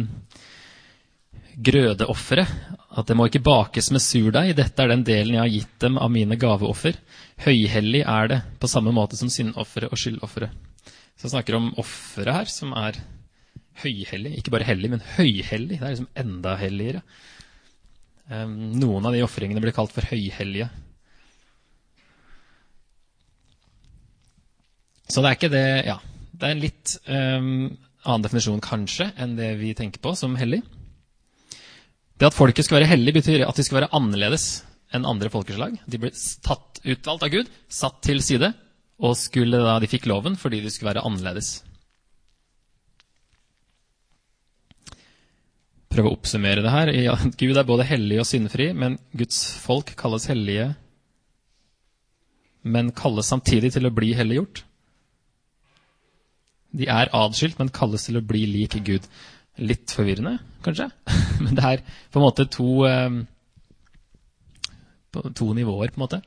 grødeofferet. 1.69 2.49
At 2.95 3.09
det 3.11 3.17
må 3.19 3.27
ikke 3.27 3.43
bakes 3.43 3.91
med 3.91 4.03
surdeig. 4.03 4.53
Dette 4.55 4.85
er 4.85 4.93
den 4.93 5.03
delen 5.07 5.35
jeg 5.35 5.43
har 5.43 5.51
gitt 5.51 5.75
dem 5.83 5.99
av 5.99 6.13
mine 6.15 6.39
gaveoffer. 6.39 6.99
Høyhellig 7.43 8.05
er 8.07 8.31
det, 8.31 8.39
på 8.63 8.71
samme 8.71 8.93
måte 8.95 9.19
som 9.19 9.33
syndofferet 9.33 9.91
og 9.91 9.99
skyldofferet. 9.99 10.55
Så 11.19 11.27
jeg 11.27 11.35
snakker 11.35 11.59
om 11.59 11.73
offeret 11.81 12.37
her, 12.37 12.51
som 12.51 12.75
er 12.79 13.01
høyhellig. 13.83 14.37
Ikke 14.39 14.55
bare 14.55 14.69
hellig, 14.69 14.93
men 14.93 15.03
høyhellig. 15.17 15.81
Det 15.81 15.83
er 15.83 15.95
liksom 15.97 16.11
enda 16.23 16.55
helligere. 16.61 17.03
Um, 18.31 18.55
noen 18.79 19.05
av 19.05 19.15
de 19.17 19.25
ofringene 19.27 19.61
blir 19.61 19.75
kalt 19.77 19.93
for 19.95 20.07
høyhellige. 20.09 20.71
Så 25.11 25.21
det 25.21 25.31
er 25.31 25.37
ikke 25.37 25.53
det 25.53 25.67
Ja, 25.85 25.99
det 26.33 26.47
er 26.47 26.55
en 26.55 26.63
litt 26.63 26.95
um, 27.05 27.51
annen 28.05 28.25
definisjon 28.25 28.63
kanskje 28.65 29.11
enn 29.21 29.37
det 29.37 29.51
vi 29.61 29.75
tenker 29.77 30.03
på 30.03 30.15
som 30.19 30.39
hellig. 30.41 30.63
Det 32.25 32.31
at 32.31 32.37
folket 32.39 32.65
skal 32.65 32.79
være 32.79 32.89
hellig, 32.89 33.13
betyr 33.19 33.43
at 33.45 33.59
de 33.59 33.63
skal 33.67 33.83
være 33.83 33.91
annerledes 33.93 34.63
enn 34.97 35.05
andre 35.05 35.29
folkeslag. 35.29 35.75
De 35.85 35.99
ble 36.01 36.09
tatt, 36.41 36.79
utvalgt 36.81 37.27
av 37.27 37.33
Gud, 37.35 37.51
satt 37.69 37.99
til 38.07 38.23
side, 38.25 38.49
og 39.05 39.13
skulle 39.21 39.61
da, 39.61 39.75
de 39.83 39.91
fikk 39.93 40.07
loven 40.09 40.39
fordi 40.41 40.63
de 40.65 40.73
skulle 40.73 40.95
være 40.95 41.03
annerledes. 41.05 41.51
Prøve 45.93 46.09
å 46.09 46.17
oppsummere 46.17 46.65
det 46.65 46.73
her. 46.73 46.95
Ja, 46.97 47.19
Gud 47.43 47.61
er 47.61 47.69
både 47.69 47.91
hellig 47.93 48.23
og 48.23 48.31
syndfri, 48.31 48.71
men 48.73 48.97
Guds 49.13 49.43
folk 49.61 49.93
kalles 50.01 50.25
hellige, 50.33 50.71
men 52.65 52.89
kalles 52.97 53.29
samtidig 53.29 53.75
til 53.77 53.85
å 53.85 53.93
bli 53.93 54.15
helliggjort. 54.17 54.65
De 56.73 56.89
er 56.89 57.13
adskilt, 57.13 57.61
men 57.61 57.69
kalles 57.69 58.09
til 58.09 58.17
å 58.17 58.25
bli 58.25 58.47
lik 58.49 58.81
Gud. 58.89 59.13
Litt 59.63 59.93
forvirrende, 59.95 60.39
kanskje? 60.65 60.89
Men 61.45 61.55
det 61.55 61.65
er 61.69 61.83
på 62.11 62.19
en 62.19 62.25
måte 62.25 62.47
to, 62.51 62.85
eh, 62.89 63.11
to 65.35 65.53
nivåer, 65.55 65.93
på 65.95 66.01
en 66.01 66.07
måte. 66.07 66.23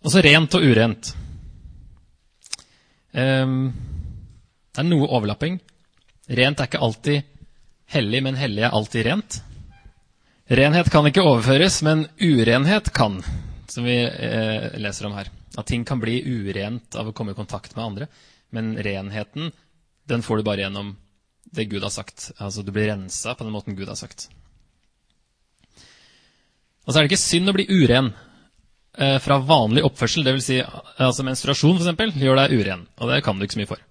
Og 0.00 0.12
så 0.12 0.22
rent 0.24 0.54
og 0.56 0.64
urent. 0.64 1.12
Um, 3.12 3.72
det 4.70 4.80
er 4.80 4.86
noe 4.88 5.08
overlapping. 5.10 5.58
Rent 6.30 6.60
er 6.62 6.68
ikke 6.70 6.80
alltid 6.86 7.26
hellig, 7.90 8.22
men 8.24 8.38
hellig 8.38 8.64
er 8.64 8.76
alltid 8.76 9.06
rent. 9.08 9.40
Renhet 10.50 10.88
kan 10.90 11.06
ikke 11.06 11.22
overføres, 11.26 11.80
men 11.86 12.06
urenhet 12.18 12.92
kan. 12.94 13.20
som 13.70 13.84
vi 13.84 14.00
eh, 14.02 14.78
leser 14.82 15.06
om 15.06 15.12
her. 15.14 15.28
At 15.58 15.66
ting 15.66 15.84
kan 15.84 16.00
bli 16.02 16.20
urent 16.22 16.94
av 16.98 17.10
å 17.10 17.14
komme 17.16 17.34
i 17.34 17.38
kontakt 17.38 17.74
med 17.76 17.84
andre. 17.84 18.10
Men 18.54 18.74
renheten, 18.78 19.50
den 20.10 20.22
får 20.22 20.40
du 20.40 20.46
bare 20.46 20.64
gjennom 20.66 20.94
det 21.50 21.66
Gud 21.70 21.82
har 21.82 21.94
sagt. 21.94 22.30
Altså 22.38 22.62
du 22.62 22.70
blir 22.74 22.90
rensa 22.90 23.34
på 23.34 23.46
den 23.46 23.54
måten 23.54 23.76
Gud 23.78 23.88
har 23.90 23.98
sagt. 23.98 24.28
Og 26.86 26.92
så 26.92 26.98
er 26.98 27.04
det 27.04 27.10
ikke 27.12 27.22
synd 27.22 27.50
å 27.50 27.54
bli 27.54 27.66
uren 27.70 28.12
eh, 28.98 29.18
fra 29.22 29.40
vanlig 29.46 29.84
oppførsel. 29.86 30.26
Vil 30.26 30.44
si, 30.44 30.60
altså 30.62 31.26
menstruasjon, 31.26 31.76
for 31.76 31.84
eksempel, 31.84 32.14
gjør 32.18 32.40
deg 32.44 32.54
uren. 32.58 32.86
Og 32.98 33.12
det 33.12 33.20
kan 33.26 33.38
du 33.38 33.46
ikke 33.46 33.58
så 33.58 33.62
mye 33.62 33.70
for. 33.70 33.84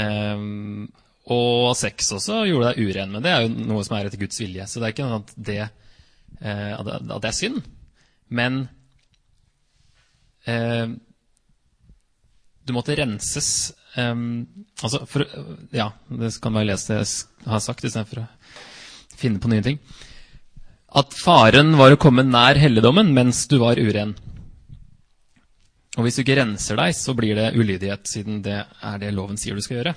Eh, 0.00 0.48
og 1.30 1.76
sex 1.78 2.10
også 2.16 2.42
gjorde 2.48 2.72
deg 2.72 2.90
uren, 2.90 3.12
men 3.14 3.22
det 3.22 3.30
er 3.30 3.44
jo 3.44 3.52
noe 3.70 3.84
som 3.86 3.94
er 3.96 4.08
etter 4.08 4.20
Guds 4.20 4.40
vilje. 4.40 4.66
Så 4.66 4.80
det 4.80 4.88
er 4.88 4.94
ikke 4.96 5.06
noe 5.06 5.20
at 5.22 5.32
det, 5.36 5.60
eh, 6.40 6.72
at 6.74 7.06
det 7.12 7.30
er 7.30 7.36
synd. 7.36 7.62
Men 8.30 8.64
du 12.66 12.74
måtte 12.76 12.96
renses 12.98 13.72
um, 13.96 14.46
altså 14.82 15.04
for, 15.10 15.26
Ja, 15.74 15.90
det 16.08 16.32
kan 16.42 16.54
bare 16.54 16.68
lese 16.68 16.92
det 16.92 17.00
jeg 17.00 17.50
har 17.50 17.64
sagt, 17.64 17.84
istedenfor 17.84 18.22
å 18.24 18.28
finne 19.20 19.42
på 19.42 19.50
nye 19.52 19.64
ting. 19.64 19.80
At 20.90 21.14
faren 21.14 21.76
var 21.78 21.94
å 21.94 22.00
komme 22.00 22.26
nær 22.26 22.58
helligdommen 22.58 23.12
mens 23.14 23.44
du 23.50 23.58
var 23.62 23.78
uren. 23.78 24.16
Og 25.98 26.06
hvis 26.06 26.18
du 26.18 26.22
ikke 26.22 26.38
renser 26.38 26.78
deg, 26.78 26.94
så 26.96 27.14
blir 27.18 27.36
det 27.38 27.52
ulydighet, 27.58 28.06
siden 28.08 28.40
det 28.44 28.62
er 28.62 29.00
det 29.02 29.12
loven 29.14 29.38
sier 29.40 29.58
du 29.58 29.62
skal 29.64 29.80
gjøre. 29.80 29.94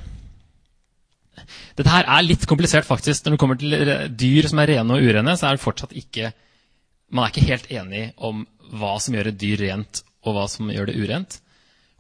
Dette 1.78 1.90
her 1.90 2.08
er 2.10 2.26
litt 2.26 2.46
komplisert, 2.50 2.86
faktisk. 2.86 3.26
Når 3.26 3.36
det 3.36 3.42
kommer 3.42 3.60
til 3.60 3.76
dyr 4.18 4.50
som 4.50 4.62
er 4.62 4.74
rene 4.76 4.98
og 4.98 5.06
urene, 5.06 5.36
så 5.38 5.50
er 5.50 5.58
det 5.58 5.66
fortsatt 5.66 5.96
ikke 5.98 6.34
Man 7.14 7.28
er 7.28 7.30
ikke 7.30 7.46
helt 7.46 7.68
enig 7.70 8.04
om 8.26 8.40
hva 8.74 8.96
som 8.98 9.14
gjør 9.14 9.28
et 9.30 9.38
dyr 9.38 9.60
rent, 9.62 10.00
og 10.24 10.36
hva 10.36 10.46
som 10.52 10.72
gjør 10.72 10.90
det 10.90 11.00
urent. 11.00 11.40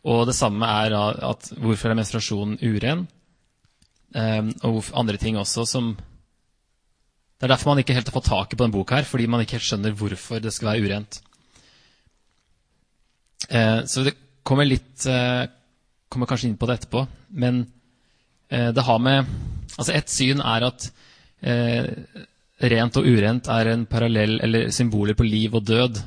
Og 0.03 0.25
det 0.27 0.35
samme 0.35 0.67
er 0.67 0.95
at 0.95 1.51
hvorfor 1.63 1.91
er 1.91 1.99
menstruasjonen 1.99 2.57
uren? 2.59 3.05
Um, 4.13 4.51
og 4.61 4.91
andre 4.93 5.17
ting 5.17 5.39
også 5.41 5.63
som 5.65 5.95
Det 5.97 7.47
er 7.47 7.55
derfor 7.55 7.71
man 7.71 7.79
ikke 7.81 7.95
helt 7.97 8.07
har 8.07 8.13
fått 8.13 8.29
taket 8.29 8.55
på 8.55 8.63
denne 8.63 8.75
boka, 8.75 8.99
her, 8.99 9.07
fordi 9.09 9.25
man 9.27 9.41
ikke 9.41 9.57
helt 9.57 9.65
skjønner 9.65 9.95
hvorfor 9.97 10.39
det 10.39 10.53
skal 10.53 10.69
være 10.69 10.85
urent. 10.85 11.17
Uh, 13.49 13.83
så 13.89 14.05
det 14.05 14.13
kommer 14.43 14.67
litt 14.67 15.07
uh, 15.09 15.47
Kommer 16.13 16.29
kanskje 16.29 16.51
inn 16.51 16.59
på 16.61 16.67
det 16.69 16.77
etterpå. 16.77 17.07
Men 17.41 17.63
uh, 18.53 18.69
det 18.75 18.85
har 18.85 18.99
med 19.01 19.25
Altså, 19.73 19.95
ett 19.97 20.11
syn 20.13 20.37
er 20.45 20.67
at 20.67 20.91
rent 21.43 22.97
og 22.99 23.07
urent 23.09 23.47
er 23.49 23.71
en 23.71 23.87
parallell 23.89 24.35
eller 24.45 24.69
symboler 24.71 25.17
på 25.17 25.25
liv 25.25 25.55
og 25.57 25.65
død, 25.65 25.97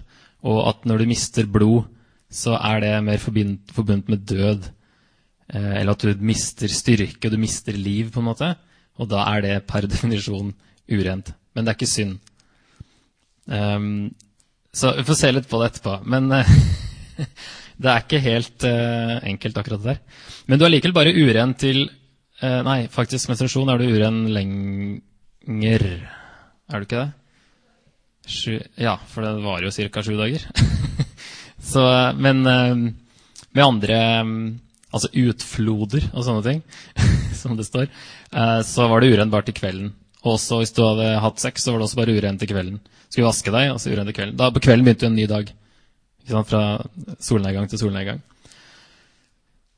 og 0.46 0.60
at 0.70 0.86
når 0.86 1.02
du 1.02 1.08
mister 1.10 1.48
blod, 1.50 1.82
så 2.32 2.56
er 2.58 2.82
det 2.82 2.92
mer 3.06 3.20
forbundet 3.22 4.08
med 4.10 4.24
død. 4.26 4.70
Eh, 5.54 5.72
eller 5.80 5.94
at 5.94 6.02
du 6.02 6.24
mister 6.26 6.70
styrke, 6.70 7.30
du 7.30 7.38
mister 7.38 7.76
liv, 7.76 8.10
på 8.12 8.22
en 8.22 8.30
måte. 8.30 8.54
Og 8.98 9.10
da 9.10 9.24
er 9.34 9.44
det 9.44 9.56
per 9.68 9.86
definisjon 9.92 10.54
urent. 10.90 11.32
Men 11.54 11.64
det 11.64 11.72
er 11.72 11.78
ikke 11.78 11.90
synd. 11.90 12.16
Um, 13.46 14.10
så 14.74 14.90
vi 14.96 15.04
får 15.06 15.18
se 15.20 15.30
litt 15.32 15.46
på 15.48 15.60
det 15.60 15.70
etterpå. 15.70 16.00
Men 16.10 16.28
uh, 16.32 16.56
det 17.80 17.92
er 17.92 18.02
ikke 18.02 18.24
helt 18.24 18.66
uh, 18.66 19.16
enkelt, 19.22 19.60
akkurat 19.60 19.84
det 19.84 19.94
der. 19.94 20.24
Men 20.46 20.58
du 20.58 20.66
er 20.66 20.74
likevel 20.74 20.96
bare 20.96 21.14
uren 21.14 21.54
til 21.58 21.86
uh, 22.42 22.62
Nei, 22.66 22.80
faktisk 22.92 23.30
menstruasjon 23.30 23.70
er 23.72 23.80
du 23.80 23.94
uren 23.94 24.24
lenger. 24.34 25.86
Er 26.66 26.82
du 26.82 26.88
ikke 26.88 27.04
det? 27.04 27.10
Sju, 28.26 28.56
ja, 28.82 28.96
for 29.06 29.22
det 29.22 29.36
varer 29.44 29.68
jo 29.68 29.88
ca. 29.94 30.02
sju 30.02 30.16
dager. 30.18 30.48
Så, 31.66 31.82
men 32.22 32.46
eh, 32.46 32.74
med 33.56 33.64
andre 33.64 33.98
eh, 33.98 34.32
altså 34.94 35.10
utfloder 35.12 36.08
og 36.12 36.24
sånne 36.26 36.44
ting, 36.46 36.60
som 37.40 37.56
det 37.58 37.66
står, 37.68 37.88
eh, 38.32 38.60
så 38.66 38.88
var 38.90 39.02
det 39.02 39.12
urent 39.14 39.34
bare 39.34 39.48
til 39.48 39.58
kvelden. 39.58 39.94
Også 40.26 40.60
hvis 40.60 40.74
du 40.74 40.82
hadde 40.82 41.16
hatt 41.22 41.42
sex, 41.42 41.62
så 41.62 41.72
var 41.72 41.80
det 41.80 41.88
også 41.88 42.00
bare 42.00 42.16
urent 42.16 42.42
til 42.42 42.50
kvelden. 42.50 42.80
Skulle 43.06 43.28
vaske 43.28 43.52
deg, 43.54 43.70
og 43.72 43.80
så 43.82 43.92
urent 43.92 44.10
til 44.10 44.16
kvelden. 44.16 44.38
Da 44.40 44.50
På 44.50 44.62
kvelden 44.62 44.86
begynte 44.86 45.06
jo 45.06 45.12
en 45.12 45.18
ny 45.20 45.26
dag. 45.30 45.52
Fra 46.26 46.62
solnedgang 47.22 47.68
til 47.70 47.78
solnedgang. 47.78 48.18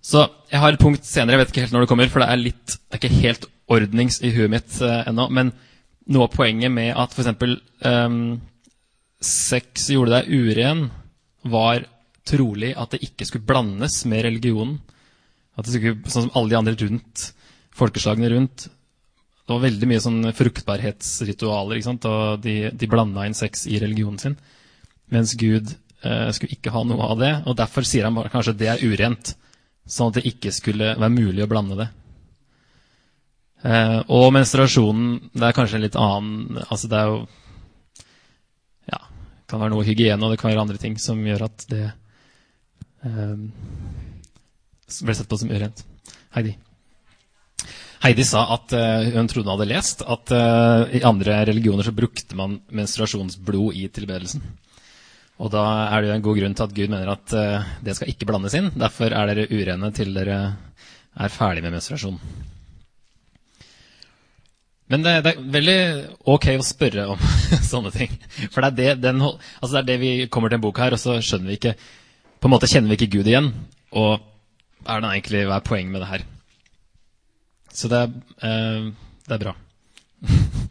Så 0.01 0.23
jeg 0.49 0.63
har 0.63 0.73
et 0.73 0.81
punkt 0.81 1.05
senere, 1.05 1.37
jeg 1.37 1.43
vet 1.43 1.51
ikke 1.53 1.65
helt 1.67 1.75
når 1.75 1.85
det 1.85 1.91
kommer, 1.91 2.09
for 2.09 2.25
det 2.25 2.29
er, 2.33 2.41
litt, 2.41 2.77
det 2.79 2.97
er 2.97 3.03
ikke 3.03 3.27
helt 3.27 3.49
ordnings 3.69 4.23
i 4.25 4.31
huet 4.33 4.53
mitt 4.55 4.79
eh, 4.81 5.03
ennå. 5.11 5.27
Men 5.35 5.53
noe 6.09 6.29
av 6.29 6.33
poenget 6.33 6.73
med 6.73 6.95
at 6.97 7.13
f.eks. 7.13 7.59
Um, 7.85 8.39
sex 9.21 9.91
gjorde 9.93 10.15
deg 10.15 10.31
uren, 10.33 10.87
var 11.47 11.87
trolig 12.29 12.75
at 12.77 12.95
det 12.95 13.03
ikke 13.07 13.27
skulle 13.29 13.49
blandes 13.49 14.03
med 14.09 14.25
religionen. 14.27 14.79
At 15.59 15.67
det 15.67 15.77
skulle, 15.77 16.11
Sånn 16.11 16.29
som 16.29 16.35
alle 16.39 16.53
de 16.53 16.59
andre 16.59 16.77
rundt, 16.79 17.31
folkeslagene 17.79 18.31
rundt. 18.35 18.69
Det 18.69 19.55
var 19.55 19.65
veldig 19.65 19.89
mye 19.89 20.05
sånn 20.05 20.33
fruktbarhetsritualer, 20.37 21.79
ikke 21.79 21.89
sant? 21.89 22.09
og 22.09 22.43
de, 22.45 22.57
de 22.77 22.91
blanda 22.91 23.25
inn 23.25 23.37
sex 23.39 23.65
i 23.71 23.81
religionen 23.81 24.21
sin. 24.21 24.37
Mens 25.15 25.33
Gud 25.41 25.73
eh, 26.05 26.29
skulle 26.37 26.53
ikke 26.59 26.75
ha 26.75 26.83
noe 26.85 27.07
av 27.15 27.23
det, 27.23 27.33
og 27.49 27.57
derfor 27.57 27.87
sier 27.89 28.05
han 28.05 28.19
kanskje 28.29 28.59
det 28.61 28.69
er 28.75 28.85
urent. 28.85 29.33
Sånn 29.89 30.13
at 30.13 30.19
det 30.19 30.29
ikke 30.29 30.53
skulle 30.53 30.93
være 30.99 31.15
mulig 31.15 31.47
å 31.47 31.49
blande 31.49 31.79
det. 31.81 31.89
Eh, 33.65 33.99
og 34.15 34.29
menstruasjonen, 34.37 35.31
det 35.33 35.49
er 35.49 35.57
kanskje 35.57 35.81
en 35.81 35.83
litt 35.83 35.97
annen 35.99 36.61
altså 36.69 36.87
Det 36.87 36.99
er 36.99 37.09
jo 37.11 37.23
kan 39.49 39.63
være 39.63 39.73
noe 39.73 39.87
hygiene, 39.87 40.21
og 40.23 40.35
det 40.35 40.41
kan 40.41 40.53
være 40.53 40.65
andre 40.67 40.81
ting 40.81 40.99
som 41.01 41.21
gjør 41.25 41.47
at 41.49 41.67
det 41.71 41.85
um, 43.05 43.49
ble 45.05 45.17
sett 45.17 45.29
på 45.31 45.39
som 45.41 45.53
urent. 45.53 45.85
Heidi. 46.37 46.55
Heidi 48.05 48.25
sa 48.29 48.45
at 48.55 48.75
uh, 48.77 49.09
hun 49.17 49.31
trodde 49.31 49.49
hun 49.49 49.57
hadde 49.57 49.71
lest 49.73 50.05
at 50.07 50.35
uh, 50.37 50.85
i 50.95 51.03
andre 51.07 51.41
religioner 51.49 51.87
så 51.87 51.97
brukte 51.97 52.39
man 52.39 52.61
menstruasjonsblod 52.71 53.79
i 53.79 53.89
tilbedelsen. 53.91 54.45
Og 55.39 55.53
da 55.55 55.65
er 55.95 56.03
det 56.03 56.11
jo 56.11 56.15
en 56.19 56.27
god 56.27 56.39
grunn 56.41 56.55
til 56.59 56.67
at 56.67 56.77
Gud 56.77 56.93
mener 56.93 57.11
at 57.15 57.35
uh, 57.35 57.73
det 57.85 57.97
skal 57.97 58.13
ikke 58.13 58.29
blandes 58.29 58.55
inn. 58.59 58.71
Derfor 58.77 59.15
er 59.15 59.33
dere 59.33 59.49
urene 59.51 59.91
til 59.97 60.15
dere 60.15 60.39
er 61.19 61.35
ferdig 61.35 61.65
med 61.65 61.75
menstruasjon. 61.75 62.21
Men 64.89 65.05
det, 65.05 65.15
det, 65.25 65.33
er 65.35 65.49
veldig 65.53 65.81
ok 66.33 66.47
å 66.57 66.65
spørre 66.65 67.05
om 67.13 67.21
sånne 67.73 67.93
ting. 67.93 68.15
For 68.49 68.65
det 68.65 68.69
er 68.71 68.77
det, 68.79 69.03
den, 69.05 69.21
altså 69.21 69.73
det 69.75 69.83
er 69.83 69.89
det, 69.91 69.99
vi 70.01 70.13
kommer 70.33 70.49
til 70.53 70.61
en 70.61 70.65
bok 70.65 70.81
her, 70.81 70.97
og 70.97 71.03
så 71.03 71.19
skjønner 71.21 71.53
vi 71.53 71.59
ikke 71.61 71.75
På 72.39 72.49
en 72.49 72.55
måte 72.55 72.71
kjenner 72.71 72.89
vi 72.93 72.97
ikke 72.97 73.19
Gud 73.19 73.29
igjen. 73.29 73.53
Og 73.99 74.13
er 74.89 75.03
det 75.03 75.11
egentlig, 75.13 75.45
hva 75.49 75.59
er 75.59 75.67
poenget 75.67 75.93
med 75.93 76.05
det 76.05 76.13
her? 76.13 76.25
Så 77.75 77.91
det 77.93 77.99
er, 78.01 78.09
eh, 78.49 78.89
det 79.29 79.37
er 79.37 79.43
bra. 79.45 79.55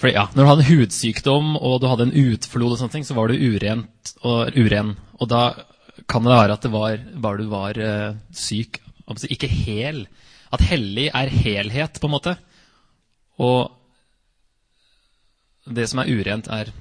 For 0.00 0.08
ja, 0.08 0.28
Når 0.32 0.40
du 0.40 0.48
hadde 0.48 0.62
en 0.64 0.70
hudsykdom 0.78 1.48
og 1.58 1.80
du 1.82 1.88
hadde 1.90 2.06
en 2.08 2.16
utflod, 2.16 2.72
og 2.72 2.78
sånne 2.80 2.94
ting, 2.94 3.04
så 3.04 3.16
var 3.18 3.28
du 3.28 3.36
urent 3.36 4.14
og 4.24 4.54
uren. 4.56 4.94
Og 5.20 5.28
da 5.28 5.42
kan 6.08 6.24
det 6.24 6.32
være 6.32 6.54
at 6.56 6.64
det 6.64 6.70
var 6.72 7.02
bare 7.20 7.42
du 7.42 7.50
var 7.50 7.76
eh, 7.76 8.14
syk 8.32 8.80
ikke 9.08 9.50
hel. 9.50 10.06
At 10.50 10.64
hellig 10.66 11.10
er 11.14 11.30
helhet, 11.30 12.00
på 12.00 12.08
en 12.08 12.14
måte. 12.14 12.36
Og 13.40 13.70
det 15.66 15.88
som 15.90 16.02
er 16.02 16.10
urent, 16.10 16.48
er 16.50 16.72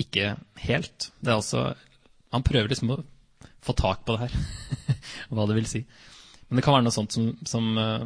ikke 0.00 0.34
helt. 0.66 1.10
Det 1.20 1.32
er 1.32 1.38
også 1.38 1.74
Han 2.30 2.44
prøver 2.46 2.68
liksom 2.70 2.92
å 2.94 3.02
få 3.60 3.72
tak 3.74 4.04
på 4.06 4.14
det 4.14 4.28
her, 4.28 4.34
hva 5.34 5.46
det 5.50 5.56
vil 5.56 5.66
si. 5.66 5.80
Men 6.48 6.60
det 6.60 6.62
kan 6.62 6.76
være 6.76 6.84
noe 6.86 6.94
sånt 6.94 7.10
som, 7.10 7.24
som, 7.42 7.66
eh, 7.74 8.04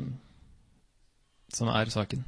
som 1.52 1.68
er 1.68 1.92
saken. 1.92 2.22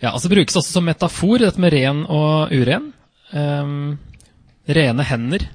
Ja, 0.00 0.10
altså 0.10 0.32
brukes 0.32 0.56
også 0.58 0.80
som 0.80 0.88
metafor, 0.88 1.38
dette 1.38 1.62
med 1.62 1.74
ren 1.76 2.02
og 2.10 2.50
uren. 2.50 2.90
Um, 3.30 4.00
rene 4.66 5.06
hender 5.06 5.46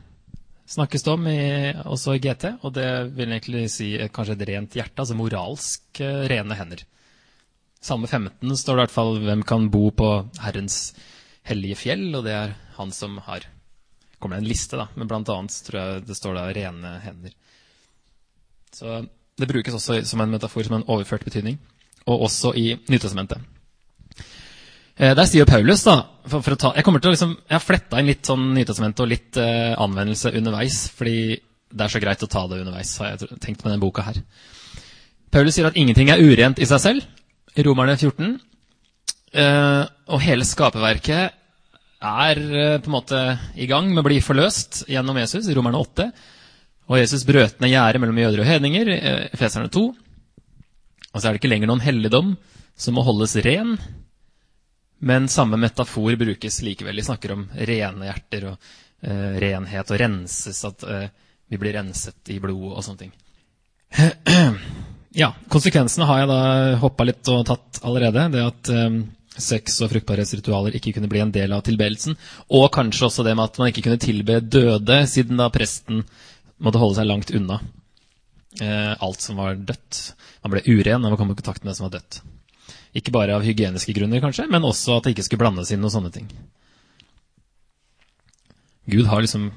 snakkes 0.69 1.05
det 1.05 1.13
om 1.13 1.27
i, 1.29 1.39
også 1.85 2.15
i 2.15 2.21
GT. 2.23 2.45
Og 2.65 2.73
det 2.75 2.89
vil 3.15 3.31
egentlig 3.31 3.65
si 3.73 3.93
kanskje 4.13 4.37
et 4.37 4.45
rent 4.49 4.77
hjerte, 4.77 4.97
altså 5.01 5.17
moralsk 5.17 6.01
eh, 6.03 6.25
rene 6.31 6.57
hender. 6.57 6.85
Samme 7.85 8.09
15 8.09 8.55
står 8.57 8.73
det 8.73 8.79
i 8.79 8.83
hvert 8.85 8.95
fall 8.95 9.19
'Hvem 9.21 9.43
kan 9.45 9.69
bo 9.69 9.91
på 9.91 10.09
Herrens 10.41 10.95
hellige 11.45 11.75
fjell?' 11.75 12.15
Og 12.17 12.23
det 12.25 12.33
er 12.33 12.55
han 12.77 12.91
som 12.91 13.19
har 13.27 13.45
kommer 14.19 14.37
det 14.37 14.45
en 14.45 14.49
liste, 14.49 14.77
da, 14.77 14.87
men 14.95 15.07
blant 15.07 15.29
annet 15.29 15.53
tror 15.67 15.79
jeg 15.79 16.05
det 16.07 16.17
står 16.17 16.33
da 16.33 16.47
'rene 16.49 17.01
hender'. 17.03 17.35
Så 18.73 19.05
det 19.37 19.47
brukes 19.47 19.73
også 19.73 20.03
som 20.05 20.21
en 20.21 20.31
metafor, 20.31 20.63
som 20.63 20.75
en 20.75 20.87
overført 20.87 21.23
betydning. 21.23 21.59
Og 22.05 22.21
også 22.21 22.53
i 22.55 22.77
Nytestamentet. 22.89 23.41
Eh, 24.95 25.13
der 25.17 25.27
sier 25.27 25.47
Paulus, 25.49 25.83
da 25.83 25.97
for, 26.25 26.41
for 26.41 26.55
ta, 26.55 26.71
Jeg 26.77 26.85
kommer 26.87 27.01
til 27.03 27.11
å 27.11 27.15
liksom, 27.15 27.35
jeg 27.43 27.55
har 27.57 27.63
fletta 27.63 27.99
inn 27.99 28.09
litt 28.09 28.27
sånn 28.27 28.45
Nytestamentet 28.55 29.03
og 29.03 29.11
litt 29.11 29.39
eh, 29.41 29.73
anvendelse 29.75 30.31
underveis, 30.31 30.85
fordi 30.95 31.35
det 31.75 31.83
er 31.83 31.91
så 31.91 32.01
greit 32.01 32.23
å 32.23 32.31
ta 32.31 32.45
det 32.47 32.61
underveis, 32.63 32.93
har 33.01 33.13
jeg 33.13 33.39
tenkt 33.43 33.63
med 33.63 33.73
denne 33.73 33.83
boka 33.83 34.05
her. 34.05 34.21
Paulus 35.33 35.57
sier 35.57 35.67
at 35.67 35.75
ingenting 35.75 36.11
er 36.13 36.21
urent 36.23 36.61
i 36.63 36.67
seg 36.69 36.79
selv, 36.79 37.07
i 37.55 37.65
Romerne 37.65 37.97
14. 37.99 38.37
Eh, 39.35 39.81
og 40.15 40.23
hele 40.23 40.47
skaperverket 40.47 41.35
er 42.05 42.39
eh, 42.39 42.77
på 42.79 42.87
en 42.87 42.95
måte 42.95 43.19
i 43.59 43.67
gang 43.67 43.89
med 43.91 44.03
å 44.03 44.07
bli 44.07 44.21
forløst 44.23 44.85
gjennom 44.91 45.19
Jesus 45.19 45.49
i 45.51 45.57
Romerne 45.57 45.81
8. 45.81 46.07
Og 46.85 46.99
Jesus 47.01 47.25
brøt 47.27 47.59
ned 47.59 47.73
gjerdet 47.73 48.01
mellom 48.01 48.19
jøder 48.21 48.43
og 48.43 48.49
hedninger, 48.49 48.91
eh, 48.95 49.21
Efeserne 49.35 49.71
2. 49.73 49.85
Og 51.11 51.19
så 51.19 51.27
er 51.27 51.33
det 51.33 51.41
ikke 51.41 51.51
lenger 51.51 51.71
noen 51.71 51.83
helligdom 51.83 52.35
som 52.79 52.95
må 52.95 53.03
holdes 53.07 53.35
ren. 53.43 53.75
Men 54.99 55.27
samme 55.27 55.57
metafor 55.57 56.15
brukes 56.15 56.61
likevel. 56.61 56.95
De 56.95 57.03
snakker 57.03 57.35
om 57.35 57.45
rene 57.55 58.07
hjerter 58.07 58.47
og 58.51 58.55
uh, 59.07 59.35
renhet 59.41 59.91
og 59.91 59.99
renses, 60.01 60.61
at 60.67 60.85
uh, 60.87 61.05
vi 61.51 61.59
blir 61.61 61.75
renset 61.77 62.33
i 62.33 62.39
blodet 62.41 62.77
og 62.77 62.85
sånne 62.85 63.03
ting. 63.03 63.13
ja, 65.21 65.33
konsekvensene 65.51 66.07
har 66.09 66.23
jeg 66.23 66.31
da 66.31 66.41
hoppa 66.81 67.07
litt 67.07 67.33
og 67.33 67.45
tatt 67.51 67.83
allerede. 67.85 68.27
Det 68.33 68.43
at 68.45 68.73
um, 68.73 68.99
sex- 69.35 69.81
og 69.83 69.91
fruktbarhetsritualer 69.91 70.79
ikke 70.79 70.95
kunne 70.95 71.11
bli 71.11 71.21
en 71.23 71.35
del 71.35 71.53
av 71.55 71.65
tilbedelsen. 71.67 72.17
Og 72.55 72.69
kanskje 72.73 73.09
også 73.09 73.27
det 73.27 73.35
med 73.35 73.49
at 73.49 73.61
man 73.61 73.71
ikke 73.71 73.85
kunne 73.89 74.01
tilbe 74.01 74.39
døde, 74.41 75.01
siden 75.11 75.41
da 75.41 75.51
presten 75.53 76.05
måtte 76.63 76.79
holde 76.79 77.01
seg 77.01 77.11
langt 77.11 77.35
unna 77.35 77.59
eh, 78.61 79.03
alt 79.03 79.21
som 79.21 79.35
var 79.35 79.55
dødt. 79.55 80.13
Man 80.43 80.55
ble 80.55 80.63
uren 80.65 81.01
når 81.01 81.13
man 81.13 81.19
kom 81.19 81.31
i 81.31 81.37
kontakt 81.37 81.63
med 81.63 81.71
det 81.71 81.77
som 81.79 81.89
var 81.89 81.97
dødt. 81.97 82.21
Ikke 82.95 83.11
bare 83.11 83.35
av 83.35 83.43
hygieniske 83.43 83.93
grunner, 83.95 84.21
kanskje, 84.23 84.47
men 84.47 84.63
også 84.63 84.97
at 84.97 85.07
det 85.07 85.15
ikke 85.15 85.25
skulle 85.27 85.43
blandes 85.43 85.71
inn 85.73 85.81
noen 85.83 85.93
sånne 85.97 86.13
ting. 86.15 86.29
Gud 88.87 89.09
har 89.09 89.23
liksom 89.25 89.49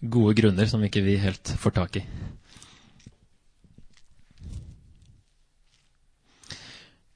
gode 0.00 0.34
grunner 0.38 0.66
som 0.70 0.82
ikke 0.82 1.04
vi 1.04 1.18
helt 1.22 1.52
får 1.62 1.76
tak 1.76 2.00
i. 2.00 2.04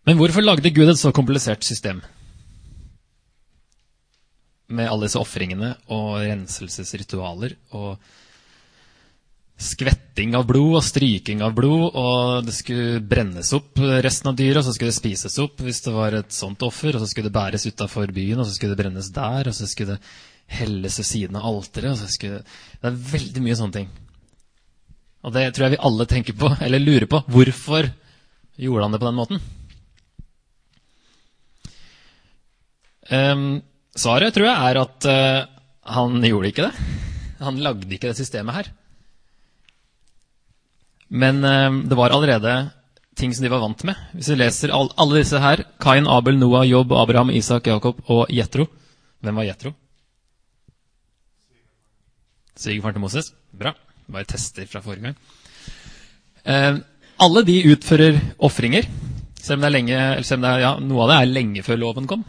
Men 0.07 0.19
hvorfor 0.19 0.43
lagde 0.43 0.73
Gud 0.75 0.91
et 0.91 0.99
så 0.99 1.13
komplisert 1.15 1.63
system? 1.65 2.03
Med 4.73 4.91
alle 4.91 5.07
disse 5.07 5.21
ofringene 5.21 5.75
og 5.95 6.23
renselsesritualer 6.23 7.55
og 7.79 8.03
skvetting 9.61 10.35
av 10.37 10.47
blod 10.49 10.79
og 10.79 10.85
stryking 10.85 11.43
av 11.45 11.55
blod, 11.55 11.95
og 11.99 12.47
det 12.47 12.55
skulle 12.57 13.03
brennes 13.07 13.53
opp 13.57 13.79
resten 13.79 14.33
av 14.33 14.37
dyret, 14.39 14.61
og 14.61 14.67
så 14.67 14.75
skulle 14.75 14.93
det 14.93 14.99
spises 14.99 15.39
opp 15.43 15.63
hvis 15.63 15.83
det 15.85 15.95
var 15.95 16.17
et 16.19 16.35
sånt 16.35 16.63
offer, 16.67 16.97
og 16.97 17.03
så 17.03 17.11
skulle 17.11 17.31
det 17.31 17.37
bæres 17.37 17.67
utafor 17.69 18.13
byen, 18.15 18.41
og 18.43 18.49
så 18.49 18.57
skulle 18.57 18.75
det 18.75 18.83
brennes 18.83 19.11
der, 19.15 19.51
og 19.51 19.57
så 19.57 19.69
skulle 19.71 19.97
det 19.97 20.15
helles 20.59 20.99
ved 20.99 21.09
siden 21.09 21.39
av 21.39 21.47
alteret, 21.49 22.01
skulle 22.11 22.43
Det 22.43 22.91
er 22.91 23.03
veldig 23.13 23.45
mye 23.45 23.59
sånne 23.59 23.79
ting. 23.79 23.91
Og 25.23 25.35
det 25.35 25.47
tror 25.55 25.69
jeg 25.69 25.77
vi 25.77 25.85
alle 25.87 26.09
tenker 26.11 26.37
på, 26.39 26.51
eller 26.65 26.83
lurer 26.83 27.07
på. 27.07 27.23
Hvorfor 27.31 27.93
gjorde 28.59 28.87
han 28.87 28.95
det 28.95 29.01
på 29.03 29.09
den 29.09 29.21
måten? 29.21 29.43
Um, 33.13 33.63
svaret 33.99 34.35
tror 34.35 34.49
jeg 34.49 34.71
er 34.71 34.81
at 34.81 35.09
uh, 35.11 35.47
han 35.95 36.23
gjorde 36.27 36.51
ikke 36.51 36.69
det. 36.69 36.89
Han 37.43 37.59
lagde 37.63 37.91
ikke 37.91 38.11
det 38.11 38.19
systemet 38.19 38.59
her. 38.59 38.71
Men 41.13 41.45
uh, 41.45 41.83
det 41.89 41.99
var 41.99 42.15
allerede 42.15 42.55
ting 43.19 43.35
som 43.35 43.45
de 43.45 43.53
var 43.53 43.61
vant 43.61 43.85
med. 43.85 43.99
Hvis 44.17 44.33
vi 44.33 44.39
leser 44.41 44.73
all, 44.73 44.91
alle 44.97 45.21
disse 45.21 45.41
her 45.41 45.65
Kain, 45.83 46.09
Abel, 46.09 46.39
Noah, 46.41 46.65
Jobb, 46.69 46.95
Abraham, 46.97 47.31
Isak, 47.31 47.69
Jakob 47.69 48.01
og 48.09 48.33
Jetro. 48.33 48.67
Hvem 49.23 49.39
var 49.39 49.47
Jetro? 49.47 49.75
Svigerfaren 52.59 52.97
til 52.97 53.05
Moses. 53.05 53.33
Bra. 53.53 53.75
Bare 54.13 54.29
tester 54.29 54.67
fra 54.69 54.83
forrige 54.85 55.11
gang. 55.13 55.19
Eh, 56.45 56.79
alle 57.23 57.43
de 57.47 57.59
utfører 57.71 58.19
ofringer, 58.43 58.89
selv 59.39 59.61
om, 59.61 59.63
det 59.63 59.69
er 59.69 59.77
lenge, 59.77 59.99
selv 60.27 60.41
om 60.41 60.47
det 60.47 60.51
er, 60.51 60.63
ja, 60.65 60.73
noe 60.83 61.05
av 61.05 61.13
det 61.13 61.19
er 61.21 61.35
lenge 61.37 61.63
før 61.67 61.81
loven 61.81 62.09
kom. 62.11 62.25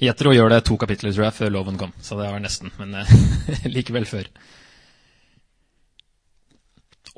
Jetro 0.00 0.32
gjør 0.32 0.52
det 0.52 0.62
to 0.64 0.78
kapitler 0.78 1.12
tror 1.12 1.26
jeg, 1.26 1.36
før 1.36 1.52
loven 1.52 1.78
kom, 1.80 1.92
så 2.00 2.16
det 2.18 2.30
var 2.30 2.40
nesten, 2.42 2.72
men 2.78 2.94
eh, 3.02 3.12
likevel 3.76 4.06
før. 4.08 4.30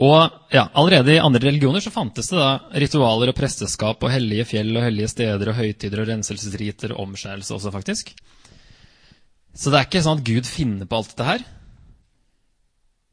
Og 0.00 0.52
ja, 0.54 0.64
Allerede 0.80 1.12
i 1.12 1.20
andre 1.20 1.50
religioner 1.50 1.82
så 1.84 1.92
fantes 1.92 2.30
det 2.32 2.38
da 2.40 2.50
ritualer 2.82 3.32
og 3.32 3.36
presteskap 3.36 4.00
og 4.00 4.12
hellige 4.12 4.46
fjell 4.48 4.72
og 4.72 4.86
hellige 4.86 5.10
steder 5.12 5.52
og 5.52 5.58
høytider 5.58 6.02
og 6.02 6.08
renselsesriter 6.08 6.94
og 6.94 7.02
omskjærelse 7.04 7.56
også, 7.56 7.72
faktisk. 7.74 8.14
Så 9.52 9.68
det 9.68 9.80
er 9.80 9.88
ikke 9.88 10.04
sånn 10.06 10.22
at 10.22 10.28
Gud 10.30 10.48
finner 10.48 10.88
på 10.88 11.00
alt 11.00 11.12
dette 11.12 11.28
her. 11.28 11.44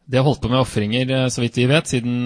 De 0.08 0.20
har 0.20 0.24
holdt 0.24 0.40
på 0.46 0.52
med 0.54 0.62
ofringer, 0.62 1.12
eh, 1.12 1.28
så 1.34 1.44
vidt 1.44 1.60
vi 1.60 1.68
vet, 1.68 1.92
siden 1.92 2.24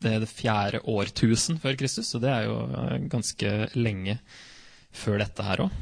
det 0.00 0.14
det, 0.20 0.22
det 0.22 0.30
fjerde 0.30 0.82
årtusen 0.88 1.58
før 1.60 1.76
Kristus, 1.78 2.10
så 2.12 2.20
det 2.22 2.32
er 2.32 2.48
jo 2.48 2.56
ganske 3.12 3.52
lenge 3.76 4.18
før 4.96 5.20
dette 5.22 5.44
her 5.44 5.66
òg. 5.66 5.76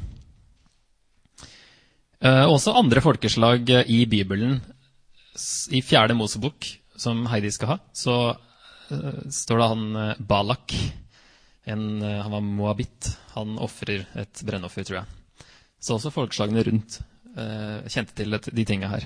Eh, 2.25 2.45
også 2.49 2.73
andre 2.79 3.03
folkeslag 3.03 3.69
eh, 3.69 3.91
i 3.91 4.05
Bibelen. 4.09 4.59
I 5.71 5.81
fjerde 5.83 6.15
Mosebok, 6.15 6.67
som 6.95 7.25
Heidi 7.27 7.51
skal 7.51 7.73
ha, 7.73 7.77
så 7.95 8.15
uh, 8.31 9.19
står 9.31 9.59
det 9.59 9.67
han 9.73 9.83
uh, 9.97 10.21
Balak. 10.23 10.75
En, 11.67 11.83
uh, 11.99 12.21
han 12.23 12.31
var 12.31 12.45
moabit. 12.45 13.09
Han 13.33 13.57
ofrer 13.59 14.05
et 14.15 14.43
brennoffer, 14.47 14.87
tror 14.87 15.01
jeg. 15.01 15.47
Så 15.79 15.97
også 15.97 16.13
folkeslagene 16.13 16.63
rundt 16.69 17.01
kjente 17.35 18.13
til 18.15 18.31
et, 18.31 18.45
de 18.55 18.63
tinga 18.63 18.87
her. 18.87 19.03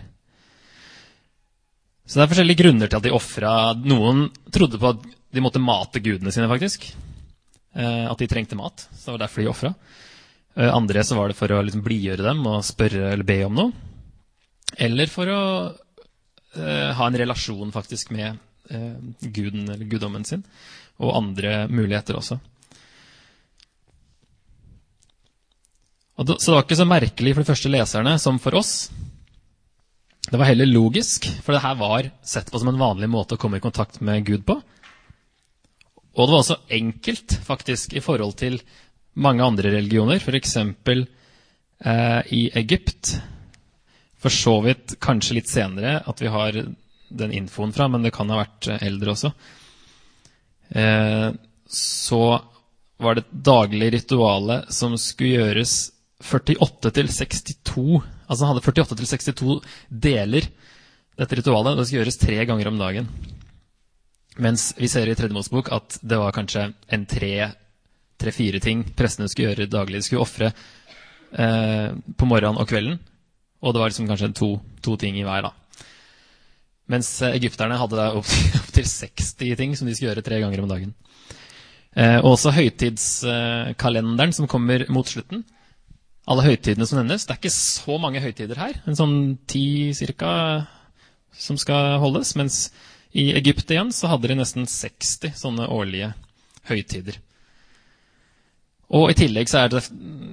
Så 2.06 2.20
det 2.20 2.22
er 2.22 2.30
forskjellige 2.30 2.60
grunner 2.60 2.86
til 2.86 3.00
at 3.00 3.08
de 3.08 3.14
ofra. 3.18 3.54
Noen 3.74 4.28
trodde 4.54 4.78
på 4.78 4.92
at 4.94 5.08
de 5.34 5.42
måtte 5.42 5.62
mate 5.64 5.98
gudene 5.98 6.30
sine, 6.30 6.46
faktisk. 6.52 6.86
At 7.74 8.22
de 8.22 8.28
trengte 8.30 8.60
mat. 8.60 8.86
Så 8.94 9.08
det 9.08 9.16
var 9.16 9.24
derfor 9.24 9.42
de 9.42 9.50
ofra. 9.50 9.74
Andre 10.62 11.02
så 11.10 11.18
var 11.18 11.34
det 11.34 11.40
for 11.42 11.50
å 11.58 11.64
liksom 11.66 11.82
blidgjøre 11.82 12.28
dem 12.30 12.46
og 12.54 12.62
spørre 12.70 13.16
eller 13.16 13.26
be 13.26 13.40
om 13.48 13.58
noe. 13.64 13.90
Eller 14.78 15.10
for 15.10 15.34
å 15.34 15.42
uh, 16.58 16.92
ha 16.98 17.08
en 17.08 17.18
relasjon 17.18 17.74
faktisk 17.76 18.14
med 18.16 18.38
eh, 18.70 18.96
guden 19.20 19.70
eller 19.70 19.86
guddommen 19.86 20.26
sin. 20.26 20.44
Og 21.00 21.16
andre 21.16 21.68
muligheter 21.72 22.18
også. 22.20 22.40
Og 26.20 26.34
så 26.36 26.52
det 26.52 26.56
var 26.58 26.66
ikke 26.66 26.80
så 26.82 26.88
merkelig 26.88 27.34
for 27.36 27.44
de 27.44 27.48
første 27.48 27.72
leserne 27.72 28.18
som 28.20 28.42
for 28.44 28.60
oss. 28.60 28.90
Det 30.30 30.38
var 30.38 30.50
heller 30.52 30.68
logisk, 30.68 31.26
for 31.42 31.56
det 31.56 31.64
her 31.64 31.78
var 31.80 32.10
sett 32.22 32.52
på 32.52 32.60
som 32.60 32.70
en 32.74 32.82
vanlig 32.82 33.08
måte 33.10 33.38
å 33.38 33.42
komme 33.42 33.58
i 33.58 33.64
kontakt 33.64 34.02
med 34.04 34.28
Gud 34.28 34.44
på. 34.46 34.58
Og 36.20 36.28
det 36.28 36.34
var 36.34 36.42
også 36.44 36.60
enkelt, 36.76 37.38
faktisk, 37.46 37.96
i 37.96 38.04
forhold 38.04 38.36
til 38.42 38.60
mange 39.16 39.46
andre 39.46 39.72
religioner, 39.78 40.20
f.eks. 40.20 40.58
Eh, 40.60 42.22
i 42.36 42.42
Egypt. 42.60 43.16
For 44.20 44.34
så 44.34 44.56
vidt 44.66 44.98
kanskje 45.04 45.40
litt 45.40 45.52
senere 45.52 46.00
at 46.10 46.22
vi 46.22 46.32
har 46.32 46.58
den 47.10 47.34
infoen 47.34 47.74
fra, 47.74 47.88
men 47.88 48.04
det 48.06 48.14
kan 48.16 48.30
ha 48.30 48.42
vært 48.42 48.68
eh, 48.70 48.84
eldre 48.86 49.16
også. 49.16 49.32
Eh, 50.70 51.30
så 51.70 52.24
var 53.00 53.16
det 53.16 53.24
et 53.24 53.38
daglig 53.48 53.94
rituale 53.96 54.62
som 54.76 54.98
skulle 55.00 55.40
gjøres 55.40 55.76
48 56.20 56.92
til 56.98 57.12
62 57.16 57.84
Altså 58.30 58.46
han 58.46 58.52
hadde 58.52 58.62
48 58.68 58.96
til 59.00 59.08
62 59.10 59.54
deler, 59.90 60.46
dette 61.18 61.38
ritualet. 61.40 61.80
Det 61.80 61.86
skulle 61.88 62.04
gjøres 62.04 62.20
tre 62.22 62.36
ganger 62.46 62.70
om 62.70 62.76
dagen. 62.78 63.08
Mens 64.38 64.68
vi 64.78 64.86
ser 64.92 65.10
i 65.10 65.16
Tredje 65.18 65.34
Mosebok 65.34 65.72
at 65.74 65.98
det 66.06 66.20
var 66.22 66.36
kanskje 66.36 66.68
en 66.94 67.08
tre 67.10 67.50
tre-fire 68.20 68.60
ting 68.64 68.84
prestene 68.98 69.30
skulle 69.32 69.54
gjøre 69.54 69.70
daglig. 69.72 70.02
De 70.02 70.08
skulle 70.08 70.26
ofre 70.26 70.52
eh, 70.52 71.90
på 71.90 72.30
morgenen 72.30 72.60
og 72.60 72.70
kvelden. 72.70 73.00
Og 73.60 73.74
det 73.74 73.82
var 73.82 73.92
liksom 73.92 74.08
kanskje 74.08 74.32
to, 74.38 74.50
to 74.82 74.96
ting 75.00 75.18
i 75.20 75.26
hver. 75.28 75.50
da. 75.50 75.86
Mens 76.90 77.12
eh, 77.22 77.36
egypterne 77.38 77.78
hadde 77.80 78.10
opptil 78.18 78.60
opp 78.60 78.80
60 78.80 79.56
ting 79.60 79.76
som 79.78 79.88
de 79.88 79.96
skulle 79.96 80.14
gjøre 80.14 80.26
tre 80.26 80.40
ganger 80.42 80.64
om 80.64 80.70
dagen. 80.72 80.94
Eh, 81.98 82.20
også 82.26 82.54
høytidskalenderen 82.56 84.36
som 84.36 84.50
kommer 84.50 84.86
mot 84.94 85.08
slutten. 85.10 85.44
Alle 86.30 86.46
høytidene 86.46 86.86
som 86.88 87.00
nevnes. 87.02 87.26
Det 87.26 87.36
er 87.36 87.42
ikke 87.42 87.56
så 87.56 87.98
mange 88.02 88.22
høytider 88.24 88.60
her. 88.62 88.78
En 88.88 88.98
sånn 88.98 89.18
ti 89.50 89.92
cirka 89.98 90.32
som 91.34 91.58
skal 91.60 91.98
holdes. 92.04 92.36
Mens 92.40 92.68
i 93.18 93.32
Egypt 93.38 93.72
igjen 93.74 93.92
så 93.96 94.12
hadde 94.12 94.30
de 94.30 94.38
nesten 94.38 94.70
60 94.70 95.34
sånne 95.40 95.66
årlige 95.74 96.14
høytider. 96.70 97.18
Og 98.94 99.12
i 99.12 99.18
tillegg 99.18 99.50
så 99.50 99.64
er 99.64 99.74
det 99.74 99.84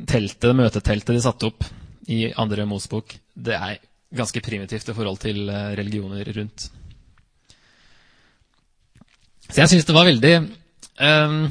teltet, 0.08 0.52
møteteltet 0.56 1.16
de 1.16 1.24
satte 1.24 1.48
opp 1.50 1.64
i 2.12 2.30
andre 2.38 2.66
Mosebok, 2.68 3.16
det 3.34 3.56
er 3.56 3.78
ganske 4.16 4.42
primitivt 4.44 4.88
i 4.90 4.94
forhold 4.96 5.18
til 5.22 5.48
eh, 5.50 5.72
religioner 5.78 6.28
rundt. 6.36 6.68
Så 9.46 9.60
jeg 9.62 9.70
syns 9.70 9.86
det 9.86 9.94
var 9.94 10.08
veldig 10.08 10.32
um, 10.42 11.42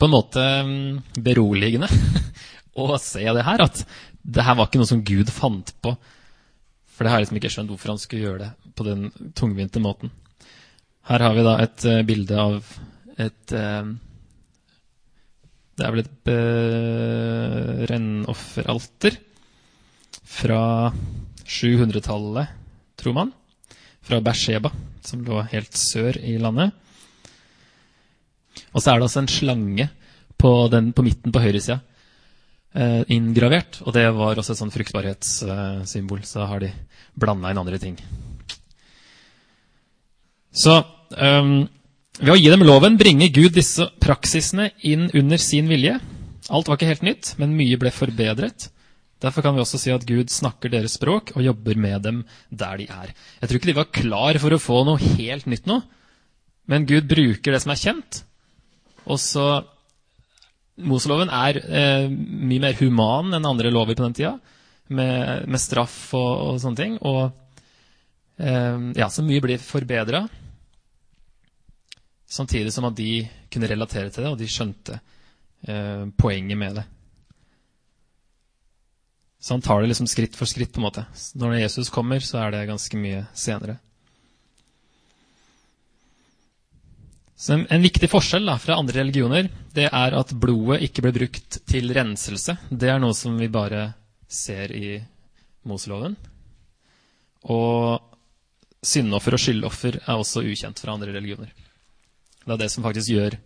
På 0.00 0.06
en 0.08 0.12
måte 0.14 0.44
um, 0.64 1.02
beroligende 1.20 1.88
å 2.80 2.96
se 3.00 3.26
det 3.26 3.44
her. 3.44 3.64
At 3.66 3.82
det 4.22 4.46
her 4.46 4.56
var 4.56 4.70
ikke 4.70 4.80
noe 4.80 4.88
som 4.88 5.04
Gud 5.04 5.28
fant 5.32 5.74
på. 5.84 5.92
For 6.92 7.04
det 7.04 7.12
har 7.12 7.20
jeg 7.20 7.26
liksom 7.26 7.40
ikke 7.42 7.52
skjønt 7.52 7.72
hvorfor 7.74 7.92
han 7.92 8.00
skulle 8.00 8.24
gjøre 8.24 8.46
det 8.46 8.72
på 8.78 8.86
den 8.88 9.10
tungvinte 9.36 9.82
måten. 9.84 10.12
Her 11.08 11.26
har 11.26 11.36
vi 11.36 11.44
da 11.44 11.58
et 11.60 11.86
uh, 11.88 12.00
bilde 12.08 12.40
av 12.40 12.72
et 13.20 13.56
uh, 13.56 13.92
Det 15.72 15.84
er 15.86 15.92
vel 15.94 16.04
et 16.04 16.16
brennofferalter 17.88 19.14
fra 20.32 20.92
700-tallet, 21.48 22.46
tror 23.00 23.14
man. 23.16 23.32
Fra 24.02 24.20
Beersheba, 24.24 24.70
som 25.04 25.24
lå 25.26 25.42
helt 25.52 25.76
sør 25.78 26.18
i 26.18 26.38
landet. 26.42 26.72
Og 28.72 28.80
så 28.82 28.92
er 28.92 28.98
det 28.98 29.06
altså 29.08 29.22
en 29.22 29.32
slange 29.32 29.88
på, 30.40 30.52
den, 30.72 30.92
på 30.96 31.04
midten 31.06 31.32
på 31.32 31.42
høyresida 31.42 31.78
eh, 32.74 33.02
inngravert. 33.14 33.80
Og 33.86 33.94
det 33.96 34.06
var 34.16 34.38
også 34.38 34.54
et 34.54 34.62
sånn 34.62 34.74
fruktbarhetssymbol. 34.74 36.24
så 36.28 36.48
har 36.50 36.64
de 36.64 36.72
blanda 37.14 37.52
inn 37.52 37.60
andre 37.62 37.80
ting. 37.82 37.98
Så 40.52 40.82
um, 41.16 41.62
ved 42.20 42.34
å 42.34 42.36
gi 42.36 42.50
dem 42.52 42.64
loven 42.66 42.98
bringer 43.00 43.32
Gud 43.32 43.54
disse 43.56 43.86
praksisene 44.02 44.70
inn 44.84 45.08
under 45.16 45.40
sin 45.40 45.70
vilje. 45.70 45.96
Alt 46.52 46.68
var 46.68 46.76
ikke 46.76 46.90
helt 46.90 47.06
nytt, 47.06 47.32
men 47.40 47.56
mye 47.56 47.78
ble 47.80 47.92
forbedret. 47.94 48.68
Derfor 49.22 49.44
kan 49.44 49.54
vi 49.54 49.62
også 49.62 49.78
si 49.78 49.92
at 49.94 50.04
Gud 50.06 50.32
snakker 50.34 50.72
deres 50.72 50.96
språk 50.98 51.30
og 51.36 51.44
jobber 51.46 51.78
med 51.78 52.02
dem 52.04 52.22
der 52.50 52.80
de 52.80 52.88
er. 52.90 53.12
Jeg 53.40 53.48
tror 53.48 53.60
ikke 53.60 53.70
de 53.70 53.78
var 53.78 53.92
klar 53.94 54.38
for 54.42 54.54
å 54.54 54.60
få 54.60 54.82
noe 54.88 55.12
helt 55.20 55.46
nytt 55.48 55.68
nå, 55.70 55.78
men 56.70 56.88
Gud 56.90 57.06
bruker 57.10 57.54
det 57.54 57.62
som 57.62 57.72
er 57.74 57.80
kjent. 57.80 58.22
Og 59.06 59.20
så 59.22 59.46
Moseloven 60.82 61.30
er 61.30 61.58
eh, 61.60 62.06
mye 62.10 62.62
mer 62.62 62.76
human 62.80 63.36
enn 63.36 63.46
andre 63.46 63.70
lover 63.70 63.94
på 63.94 64.06
den 64.06 64.14
tida, 64.16 64.32
med, 64.92 65.44
med 65.46 65.60
straff 65.60 66.14
og, 66.16 66.30
og, 66.48 66.60
sånne 66.62 66.80
ting. 66.80 66.96
Og 67.06 67.28
eh, 68.40 68.78
ja, 68.98 69.08
så 69.12 69.24
mye 69.24 69.42
blir 69.44 69.62
forbedra. 69.62 70.24
Samtidig 72.32 72.72
som 72.72 72.86
at 72.88 72.96
de 72.96 73.26
kunne 73.52 73.68
relatere 73.68 74.08
til 74.08 74.24
det, 74.24 74.32
og 74.32 74.40
de 74.40 74.48
skjønte 74.48 74.96
eh, 75.68 76.04
poenget 76.16 76.58
med 76.58 76.80
det. 76.80 76.84
Så 79.42 79.56
han 79.56 79.64
tar 79.64 79.82
det 79.82 79.90
liksom 79.90 80.06
skritt 80.06 80.36
for 80.38 80.46
skritt. 80.46 80.72
på 80.72 80.80
en 80.80 80.86
måte. 80.86 81.04
Når 81.34 81.58
Jesus 81.60 81.90
kommer, 81.90 82.20
så 82.20 82.38
er 82.38 82.54
det 82.54 82.68
ganske 82.70 82.96
mye 82.96 83.24
senere. 83.34 83.76
Så 87.36 87.56
en, 87.56 87.64
en 87.74 87.82
viktig 87.82 88.06
forskjell 88.06 88.46
da, 88.46 88.54
fra 88.62 88.76
andre 88.78 89.00
religioner 89.02 89.48
det 89.74 89.88
er 89.90 90.14
at 90.14 90.30
blodet 90.38 90.84
ikke 90.86 91.02
ble 91.02 91.12
brukt 91.16 91.58
til 91.66 91.90
renselse. 91.92 92.54
Det 92.70 92.92
er 92.92 93.02
noe 93.02 93.16
som 93.18 93.34
vi 93.34 93.50
bare 93.50 93.88
ser 94.30 94.72
i 94.78 94.94
Moseloven. 95.66 96.14
Og 97.50 97.98
syndoffer 98.78 99.34
og 99.34 99.42
skyldoffer 99.42 99.98
er 100.04 100.14
også 100.14 100.46
ukjent 100.46 100.80
fra 100.80 100.94
andre 100.94 101.10
religioner. 101.18 101.50
Det 102.44 102.54
er 102.54 102.62
det 102.64 102.70
som 102.72 102.84
faktisk 102.84 103.12
gjør 103.14 103.36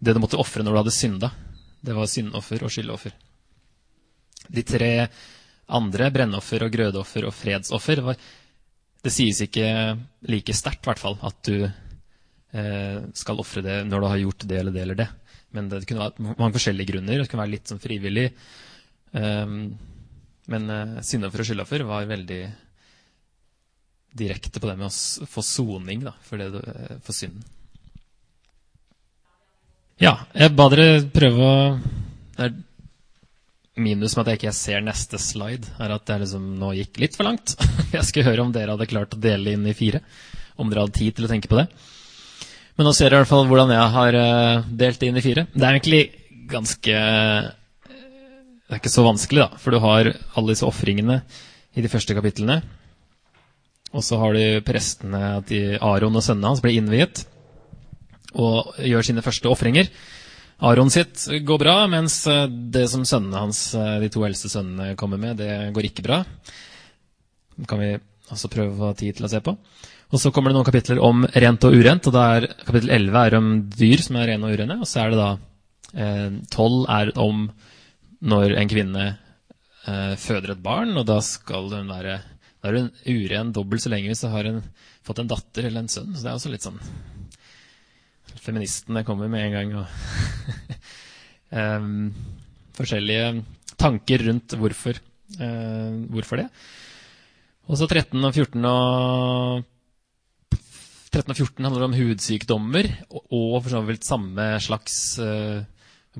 det 0.00 0.14
du 0.16 0.20
måtte 0.22 0.40
ofre 0.40 0.64
når 0.64 0.72
du 0.72 0.80
hadde 0.80 0.96
synda. 0.96 1.30
Det 1.80 1.96
var 1.96 2.08
syndoffer 2.10 2.64
og 2.64 2.72
skyldoffer. 2.72 3.14
De 4.50 4.64
tre 4.66 4.92
andre, 5.70 6.08
brennoffer 6.12 6.64
og 6.66 6.72
grødoffer 6.74 7.28
og 7.28 7.36
fredsoffer, 7.36 8.02
var, 8.04 8.16
det 9.04 9.12
sies 9.14 9.42
ikke 9.44 9.68
like 10.28 10.56
sterkt, 10.56 10.82
i 10.82 10.90
hvert 10.90 11.02
fall, 11.02 11.18
at 11.26 11.38
du 11.46 11.68
eh, 11.68 12.98
skal 13.16 13.40
ofre 13.42 13.62
det 13.64 13.76
når 13.88 14.02
du 14.02 14.08
har 14.10 14.22
gjort 14.24 14.48
det 14.48 14.58
eller 14.60 14.74
det 14.74 14.82
eller 14.86 15.00
det. 15.02 15.08
Men 15.54 15.70
det 15.70 15.84
kunne 15.88 16.06
være 16.06 16.34
mange 16.38 16.56
forskjellige 16.56 16.92
grunner. 16.92 17.20
Det 17.20 17.30
kunne 17.30 17.44
være 17.44 17.54
litt 17.56 17.70
sånn 17.70 17.82
frivillig. 17.82 18.28
Um, 19.10 19.62
men 20.50 20.70
eh, 20.70 20.98
syndoffer 21.06 21.42
og 21.42 21.48
skyldoffer 21.48 21.86
var 21.86 22.10
veldig 22.10 22.42
direkte 24.20 24.60
på 24.60 24.66
det 24.70 24.76
med 24.78 24.90
å 24.90 25.26
få 25.30 25.42
soning 25.46 26.06
for, 26.26 26.40
det, 26.40 26.50
eh, 26.60 26.98
for 27.02 27.14
synden. 27.16 27.42
Ja, 30.00 30.14
jeg 30.32 30.54
ba 30.56 30.64
dere 30.72 31.02
prøve 31.12 31.44
å 31.44 31.56
det 32.40 32.46
er 32.46 32.58
Minus 33.80 34.14
med 34.16 34.24
at 34.24 34.30
jeg 34.32 34.38
ikke 34.40 34.52
ser 34.56 34.82
neste 34.84 35.18
slide, 35.20 35.68
er 35.80 35.92
at 35.94 36.04
det 36.08 36.16
liksom 36.22 36.46
nå 36.60 36.72
gikk 36.76 36.98
litt 37.00 37.14
for 37.16 37.28
langt. 37.28 37.54
Jeg 37.94 38.02
skulle 38.04 38.26
høre 38.26 38.42
om 38.44 38.50
dere 38.52 38.74
hadde 38.74 38.88
klart 38.90 39.14
å 39.16 39.20
dele 39.22 39.54
inn 39.54 39.62
i 39.70 39.72
fire. 39.76 40.02
Om 40.60 40.68
dere 40.68 40.82
hadde 40.84 40.98
tid 40.98 41.16
til 41.16 41.24
å 41.24 41.30
tenke 41.30 41.48
på 41.48 41.56
det. 41.56 41.64
Men 42.76 42.88
nå 42.88 42.92
ser 42.96 43.08
dere 43.08 43.20
i 43.20 43.22
hvert 43.22 43.30
fall 43.30 43.46
hvordan 43.48 43.72
jeg 43.72 43.94
har 43.94 44.18
eh, 44.20 44.66
delt 44.82 45.00
det 45.00 45.08
inn 45.08 45.20
i 45.20 45.24
fire. 45.24 45.46
Det 45.54 45.64
er 45.64 45.78
egentlig 45.78 46.02
ganske 46.50 46.98
Det 47.86 48.74
er 48.74 48.82
ikke 48.82 48.92
så 48.92 49.06
vanskelig, 49.06 49.46
da. 49.46 49.62
For 49.62 49.72
du 49.72 49.80
har 49.86 50.12
alle 50.12 50.52
disse 50.52 50.68
ofringene 50.68 51.22
i 51.72 51.84
de 51.86 51.92
første 51.92 52.16
kapitlene. 52.18 52.60
Og 53.96 54.04
så 54.04 54.20
har 54.20 54.36
du 54.36 54.44
prestene 54.66 55.22
at 55.38 55.54
Aron 55.78 56.20
og 56.20 56.26
sønnene 56.26 56.52
hans 56.52 56.64
blir 56.64 56.76
innviet 56.82 57.24
og 58.38 58.74
gjør 58.78 59.06
sine 59.06 59.24
første 59.24 59.50
ofringer. 59.50 59.90
Aron 60.60 60.92
sitt 60.92 61.24
går 61.46 61.60
bra, 61.62 61.76
mens 61.88 62.20
eh, 62.28 62.44
det 62.46 62.84
som 62.92 63.06
sønnene 63.08 63.40
hans, 63.46 63.62
eh, 63.74 63.96
de 64.02 64.10
to 64.12 64.24
eldste 64.26 64.50
sønnene 64.52 64.92
kommer 65.00 65.20
med, 65.20 65.40
det 65.40 65.72
går 65.76 65.88
ikke 65.88 66.04
bra. 66.04 66.20
Det 67.56 67.68
kan 67.68 67.80
vi 67.80 67.94
også 68.30 68.50
prøve 68.52 68.76
å 68.76 68.90
ha 68.90 68.96
tid 68.96 69.16
til 69.16 69.26
å 69.26 69.32
se 69.32 69.40
på. 69.44 69.56
Og 70.10 70.18
så 70.20 70.32
kommer 70.34 70.50
det 70.50 70.58
noen 70.58 70.66
kapitler 70.66 71.00
om 71.02 71.22
rent 71.24 71.64
og 71.64 71.76
urent. 71.76 72.06
og 72.10 72.14
da 72.14 72.24
er 72.36 72.48
Kapittel 72.66 72.90
11 72.90 73.18
er 73.20 73.36
om 73.38 73.50
dyr 73.70 74.02
som 74.02 74.18
er 74.18 74.32
rene 74.32 74.48
og 74.48 74.58
urene. 74.58 74.78
Og 74.82 74.88
så 74.90 75.04
er 75.04 75.12
det 75.12 75.20
da 75.20 75.30
eh, 75.94 76.28
12 76.50 76.78
er 76.98 77.12
om 77.22 77.46
når 78.20 78.56
en 78.60 78.70
kvinne 78.70 79.06
eh, 79.06 80.14
føder 80.20 80.56
et 80.56 80.62
barn, 80.62 80.92
og 80.98 81.06
da 81.08 81.20
skal 81.24 81.70
hun 81.72 81.88
være 81.88 82.18
da 82.60 82.68
er 82.68 82.76
hun 82.76 82.90
uren 83.08 83.54
dobbelt 83.56 83.80
så 83.80 83.88
lenge 83.88 84.10
hvis 84.10 84.26
hun 84.26 84.34
har 84.34 84.50
en, 84.50 84.60
fått 85.06 85.22
en 85.22 85.30
datter 85.30 85.70
eller 85.70 85.86
en 85.86 85.92
sønn. 85.92 86.12
Så 86.12 86.26
det 86.26 86.32
er 86.32 86.36
også 86.36 86.52
litt 86.52 86.66
sånn 86.66 86.82
Feministene 88.38 89.04
kommer 89.06 89.30
med 89.32 89.46
en 89.46 89.56
gang. 89.56 89.74
Og 89.80 89.86
um, 91.50 92.12
forskjellige 92.78 93.44
tanker 93.80 94.26
rundt 94.28 94.54
hvorfor, 94.60 95.00
uh, 95.40 95.98
hvorfor 96.12 96.42
det. 96.42 96.48
Og 97.70 97.78
så 97.78 97.86
13 97.86 98.24
og 98.24 98.34
14 98.34 98.64
og 98.66 99.66
13 101.10 101.32
og 101.32 101.36
14 101.36 101.66
handler 101.66 101.84
om 101.88 101.94
hudsykdommer, 101.94 102.86
og, 103.10 103.22
og 103.34 103.62
for 103.64 103.72
så 103.72 103.80
vidt 103.82 104.06
samme 104.06 104.44
slags 104.62 105.18
uh, 105.18 105.62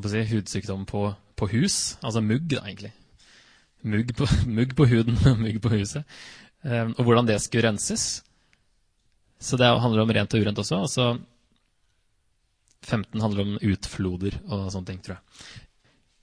si, 0.02 0.22
hudsykdom 0.32 0.82
på, 0.86 1.04
på, 1.38 1.50
hus. 1.52 1.96
Altså 2.02 2.22
mugg, 2.22 2.48
da, 2.50 2.64
egentlig. 2.64 2.92
Mugg 3.82 4.10
på, 4.18 4.26
mugg 4.56 4.74
på 4.76 4.88
huden 4.90 5.18
og 5.30 5.38
mugg 5.38 5.60
på 5.62 5.72
huset. 5.76 6.02
Um, 6.64 6.94
og 6.98 7.04
hvordan 7.04 7.30
det 7.30 7.38
skulle 7.42 7.68
renses. 7.68 8.24
Så 9.40 9.56
det 9.56 9.66
handler 9.66 10.02
om 10.02 10.10
rent 10.10 10.34
og 10.34 10.42
urent 10.42 10.58
også. 10.58 10.76
Og 10.76 10.90
så 10.90 11.06
15 12.86 13.20
handler 13.20 13.44
om 13.44 13.58
utfloder 13.72 14.38
og 14.48 14.70
sånne 14.72 14.92
ting, 14.92 15.00
tror 15.04 15.18
jeg. 15.18 15.58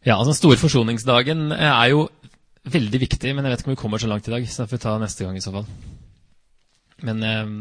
Ja, 0.07 0.15
altså 0.15 0.31
Den 0.31 0.39
store 0.39 0.59
forsoningsdagen 0.61 1.51
er 1.51 1.89
jo 1.91 2.07
veldig 2.67 2.99
viktig, 3.01 3.33
men 3.35 3.45
jeg 3.45 3.53
vet 3.53 3.63
ikke 3.63 3.71
om 3.71 3.75
vi 3.75 3.81
kommer 3.81 4.01
så 4.01 4.09
langt 4.09 4.27
i 4.27 4.33
dag. 4.33 4.47
Så 4.47 4.63
det 4.63 4.71
får 4.71 4.79
vi 4.79 4.85
ta 4.85 4.95
neste 5.01 5.25
gang 5.27 5.37
i 5.39 5.43
så 5.43 5.53
fall. 5.55 5.67
Men 7.07 7.23
eh, 7.23 7.51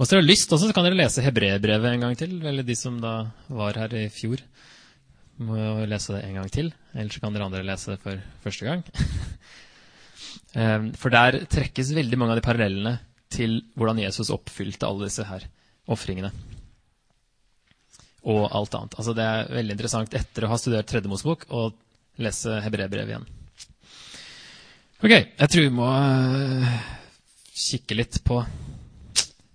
hvis 0.00 0.10
dere 0.10 0.22
har 0.22 0.28
lyst 0.28 0.52
også, 0.52 0.70
så 0.70 0.76
kan 0.76 0.86
dere 0.86 0.98
lese 0.98 1.24
hebreerbrevet 1.24 1.94
en 1.94 2.06
gang 2.06 2.18
til. 2.18 2.38
Eller 2.40 2.66
de 2.66 2.76
som 2.78 2.98
da 3.02 3.14
var 3.48 3.78
her 3.80 3.96
i 3.98 4.06
fjor, 4.12 4.42
må 5.40 5.56
jo 5.56 5.88
lese 5.88 6.16
det 6.16 6.24
en 6.26 6.40
gang 6.40 6.50
til. 6.52 6.72
Ellers 6.94 7.20
kan 7.22 7.36
dere 7.36 7.48
andre 7.48 7.66
lese 7.66 7.94
det 7.94 8.00
for 8.04 8.24
første 8.44 8.68
gang. 8.68 8.84
eh, 10.60 10.90
for 11.00 11.14
der 11.14 11.42
trekkes 11.50 11.94
veldig 11.96 12.20
mange 12.20 12.36
av 12.36 12.42
de 12.42 12.48
parallellene 12.48 12.96
til 13.30 13.60
hvordan 13.78 14.02
Jesus 14.02 14.32
oppfylte 14.34 14.88
alle 14.88 15.06
disse 15.06 15.28
her 15.28 15.44
ofringene 15.90 16.32
og 18.28 18.48
alt 18.52 18.74
annet. 18.76 18.96
Altså 18.98 19.14
Det 19.16 19.24
er 19.24 19.52
veldig 19.56 19.76
interessant 19.76 20.16
etter 20.16 20.44
å 20.44 20.50
ha 20.52 20.58
studert 20.60 20.88
Tredje 20.90 21.10
Mosebok 21.10 21.46
å 21.48 21.70
lese 22.20 22.58
hebreerbrevet 22.64 23.14
igjen. 23.14 23.28
Ok, 25.00 25.12
jeg 25.14 25.48
tror 25.48 25.64
vi 25.64 25.72
må 25.72 25.88
uh, 25.88 26.72
kikke 27.56 27.96
litt 27.96 28.18
på 28.26 28.42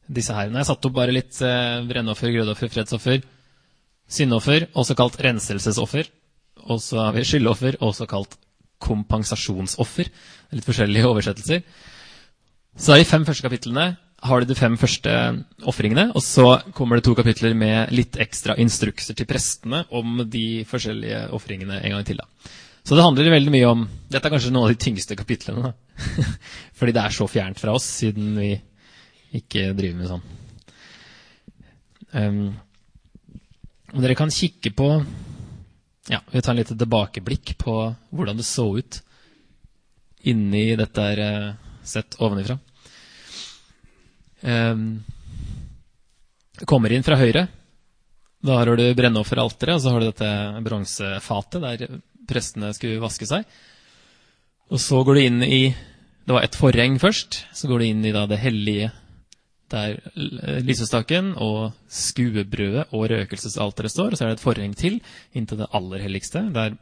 disse 0.05 0.33
her. 0.33 0.49
Når 0.49 0.63
jeg 0.63 0.69
satte 0.71 0.89
opp 0.89 0.95
bare 0.95 1.13
litt 1.13 1.37
uh, 1.45 1.83
brennoffer, 1.85 2.33
grødoffer, 2.33 2.71
fredsoffer, 2.73 3.19
syndoffer, 4.09 4.65
også 4.73 4.97
kalt 4.97 5.19
renselsesoffer. 5.21 6.09
Og 6.65 6.81
så 6.81 7.03
har 7.03 7.13
vi 7.13 7.25
skyldoffer, 7.29 7.77
også 7.85 8.07
kalt 8.09 8.39
kompensasjonsoffer. 8.81 10.09
Litt 10.57 10.65
forskjellige 10.65 11.11
oversettelser. 11.11 11.61
Så 12.75 12.95
er 12.95 13.03
de 13.03 13.07
fem 13.07 13.25
første 13.27 13.45
kapitlene 13.45 13.91
har 14.25 14.41
du 14.41 14.49
de 14.49 14.57
fem 14.57 14.75
første 14.79 15.11
ofringene, 15.69 16.09
og 16.15 16.23
så 16.23 16.45
kommer 16.75 16.97
det 16.97 17.05
to 17.07 17.15
kapitler 17.17 17.55
med 17.57 17.93
litt 17.93 18.17
ekstra 18.21 18.55
instrukser 18.61 19.17
til 19.17 19.27
prestene 19.29 19.83
om 19.95 20.23
de 20.29 20.63
forskjellige 20.69 21.27
ofringene 21.35 21.81
en 21.81 21.95
gang 21.95 22.07
til. 22.07 22.21
da. 22.21 22.53
Så 22.85 22.97
det 22.97 23.05
handler 23.05 23.31
veldig 23.33 23.53
mye 23.53 23.67
om 23.69 23.85
Dette 24.13 24.27
er 24.29 24.33
kanskje 24.35 24.51
noen 24.53 24.67
av 24.67 24.73
de 24.75 24.81
tyngste 24.81 25.17
kapitlene. 25.17 25.71
Da. 25.71 26.25
Fordi 26.77 26.93
det 26.93 27.01
er 27.01 27.15
så 27.15 27.27
fjernt 27.29 27.61
fra 27.61 27.73
oss, 27.73 27.87
siden 28.01 28.35
vi 28.37 28.51
ikke 29.39 29.71
driver 29.77 29.97
med 29.99 30.11
sånn. 30.11 30.25
Um, 32.15 32.43
dere 33.95 34.15
kan 34.15 34.31
kikke 34.31 34.71
på 34.71 34.87
ja, 36.07 36.21
Vi 36.31 36.39
tar 36.39 36.53
en 36.53 36.59
liten 36.61 36.77
tilbakeblikk 36.79 37.57
på 37.59 37.73
hvordan 38.15 38.37
det 38.39 38.45
så 38.47 38.69
ut 38.77 39.01
inni 40.29 40.69
dette 40.79 41.07
uh, 41.19 41.49
sett 41.83 42.17
ovenifra. 42.21 42.59
Um, 44.45 45.03
kommer 46.69 46.93
inn 46.93 47.05
fra 47.05 47.17
høyre. 47.17 47.47
Da 48.45 48.59
har 48.59 48.69
du 48.77 48.85
brennofferalteret, 48.95 49.77
og 49.77 49.81
så 49.81 49.93
har 49.93 50.03
du 50.03 50.09
dette 50.11 50.31
bronsefatet 50.65 51.63
der 51.63 51.97
prestene 52.29 52.69
skulle 52.77 53.01
vaske 53.01 53.27
seg. 53.29 53.47
Og 54.69 54.81
så 54.81 55.01
går 55.05 55.17
du 55.17 55.21
inn 55.23 55.41
i 55.45 55.63
Det 56.25 56.33
var 56.33 56.45
et 56.45 56.57
forheng 56.57 56.95
først. 56.97 57.43
Så 57.53 57.67
går 57.69 57.79
du 57.79 57.85
inn 57.85 58.05
i 58.05 58.13
da 58.13 58.23
det 58.25 58.39
hellige, 58.41 58.89
der 59.69 59.99
lysestaken 60.65 61.35
og 61.41 61.75
skuebrødet 61.85 62.87
og 62.89 63.05
røkelsesalteret 63.11 63.93
står. 63.93 64.13
Og 64.13 64.17
så 64.17 64.25
er 64.25 64.33
det 64.33 64.39
et 64.39 64.45
forheng 64.45 64.73
til 64.77 64.97
inntil 65.37 65.61
det 65.61 65.69
aller 65.69 66.01
helligste, 66.01 66.41
der 66.53 66.77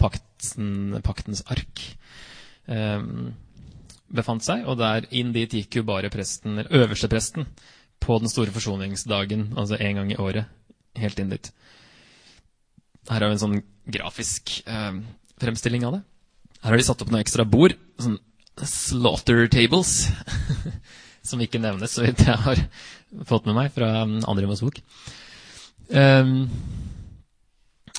pakten, 0.00 0.96
paktens 1.04 1.44
ark 1.52 1.82
um, 2.68 3.34
befant 4.14 4.44
seg. 4.46 4.64
Og 4.70 4.78
der 4.80 5.08
inn 5.14 5.32
dit 5.34 5.58
gikk 5.60 5.80
jo 5.80 5.86
bare 5.88 6.12
presten, 6.12 6.58
eller 6.58 6.84
øverstepresten 6.84 7.48
på 8.04 8.18
den 8.20 8.32
store 8.32 8.52
forsoningsdagen, 8.54 9.52
altså 9.56 9.78
en 9.80 10.00
gang 10.00 10.12
i 10.12 10.18
året. 10.20 10.50
Helt 11.00 11.20
inn 11.20 11.32
dit. 11.32 11.50
Her 13.10 13.20
har 13.20 13.28
vi 13.28 13.36
en 13.36 13.42
sånn 13.42 13.62
grafisk 13.94 14.58
eh, 14.70 15.00
fremstilling 15.42 15.84
av 15.86 15.98
det. 15.98 16.04
Her 16.64 16.72
har 16.72 16.80
de 16.80 16.86
satt 16.86 17.02
opp 17.04 17.10
noen 17.12 17.24
ekstra 17.24 17.44
bord. 17.48 17.74
Sånn 18.00 18.20
slaughter 18.64 19.48
tables. 19.52 20.06
som 21.24 21.40
ikke 21.40 21.60
nevnes, 21.62 21.94
så 21.94 22.04
vidt 22.04 22.22
jeg 22.26 22.36
har 22.44 22.60
fått 23.28 23.48
med 23.48 23.56
meg 23.56 23.72
fra 23.72 24.04
um, 24.04 24.18
andre 24.28 24.48
Mosebok. 24.48 24.80
Um, 25.88 26.46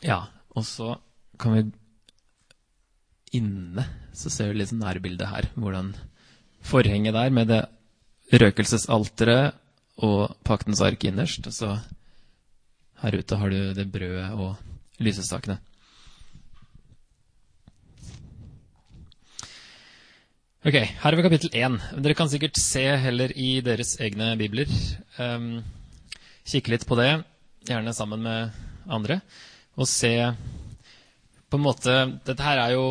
ja, 0.06 0.26
og 0.54 0.66
så 0.68 0.96
kan 1.42 1.58
vi 1.58 1.66
Inne 3.36 3.84
så 4.18 4.32
ser 4.34 4.52
du 4.52 4.60
litt 4.60 4.74
nærbildet 4.76 5.30
her. 5.32 5.50
Hvordan 5.56 5.94
forhenget 6.66 7.14
der 7.14 7.30
med 7.30 7.52
det 7.52 7.64
røkelsesalteret 8.34 9.54
og 10.04 10.36
paktens 10.44 10.82
ark 10.82 11.04
innerst. 11.08 11.48
Og 11.48 11.54
så 11.54 11.78
her 13.04 13.20
ute 13.20 13.38
har 13.40 13.54
du 13.54 13.74
det 13.78 13.88
brødet 13.92 14.32
og 14.34 14.56
lysestakene. 15.00 15.60
Ok, 20.66 20.74
Her 20.74 21.12
er 21.12 21.16
vi 21.16 21.22
kapittel 21.22 21.52
én. 21.54 21.78
Dere 22.02 22.16
kan 22.18 22.30
sikkert 22.30 22.58
se 22.58 22.82
heller 22.98 23.30
i 23.38 23.62
deres 23.62 24.00
egne 24.02 24.32
bibler. 24.40 24.66
Um, 25.22 25.62
kikke 26.42 26.74
litt 26.74 26.88
på 26.90 26.98
det, 26.98 27.22
gjerne 27.70 27.94
sammen 27.94 28.24
med 28.26 28.50
andre, 28.90 29.20
og 29.78 29.86
se 29.86 30.34
på 31.50 31.60
en 31.60 31.64
måte 31.64 31.94
Dette 32.26 32.42
her 32.42 32.64
er 32.64 32.74
jo 32.74 32.88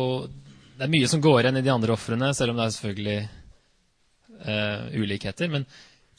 Det 0.75 0.83
er 0.83 0.91
mye 0.91 1.07
som 1.07 1.21
går 1.23 1.45
igjen 1.45 1.57
i 1.61 1.63
de 1.63 1.71
andre 1.71 1.93
ofrene, 1.95 2.33
selv 2.35 2.51
om 2.51 2.57
det 2.59 2.65
er 2.65 2.73
selvfølgelig 2.75 3.19
uh, 4.43 4.81
ulikheter. 4.99 5.51
Men 5.53 5.63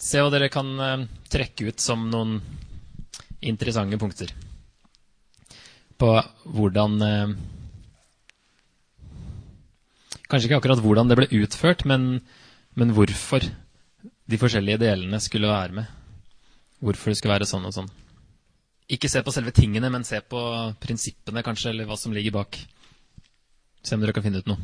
se 0.00 0.22
hva 0.22 0.30
dere 0.32 0.48
kan 0.52 0.70
uh, 0.80 1.02
trekke 1.28 1.68
ut 1.68 1.82
som 1.82 2.06
noen 2.08 2.38
interessante 3.44 3.98
punkter 4.00 4.32
på 6.00 6.08
hvordan 6.56 6.96
uh, 7.04 7.36
Kanskje 10.26 10.48
ikke 10.48 10.56
akkurat 10.58 10.80
hvordan 10.82 11.06
det 11.06 11.16
ble 11.20 11.26
utført, 11.38 11.84
men, 11.86 12.16
men, 12.74 12.90
hvorfor 12.96 13.44
de 14.26 14.38
forskjellige 14.40 14.80
delene 14.82 15.20
skulle 15.22 15.46
være 15.46 15.76
med. 15.76 15.92
Hvorfor 16.82 17.12
det 17.12 17.20
skulle 17.20 17.36
være 17.36 17.46
sånn 17.46 17.68
og 17.68 17.76
sånn. 17.76 17.92
Ikke 18.90 19.06
se 19.06 19.22
på 19.22 19.30
selve 19.30 19.54
tingene, 19.54 19.86
men 19.94 20.02
se 20.02 20.18
på 20.18 20.40
prinsippene, 20.82 21.44
kanskje, 21.46 21.70
eller 21.70 21.86
hva 21.86 21.94
som 22.00 22.16
ligger 22.16 22.34
bak. 22.40 22.58
Se 23.82 23.94
om 23.94 24.00
dere 24.02 24.12
kan 24.16 24.24
finne 24.24 24.42
ut 24.42 24.48
noe. 24.50 24.58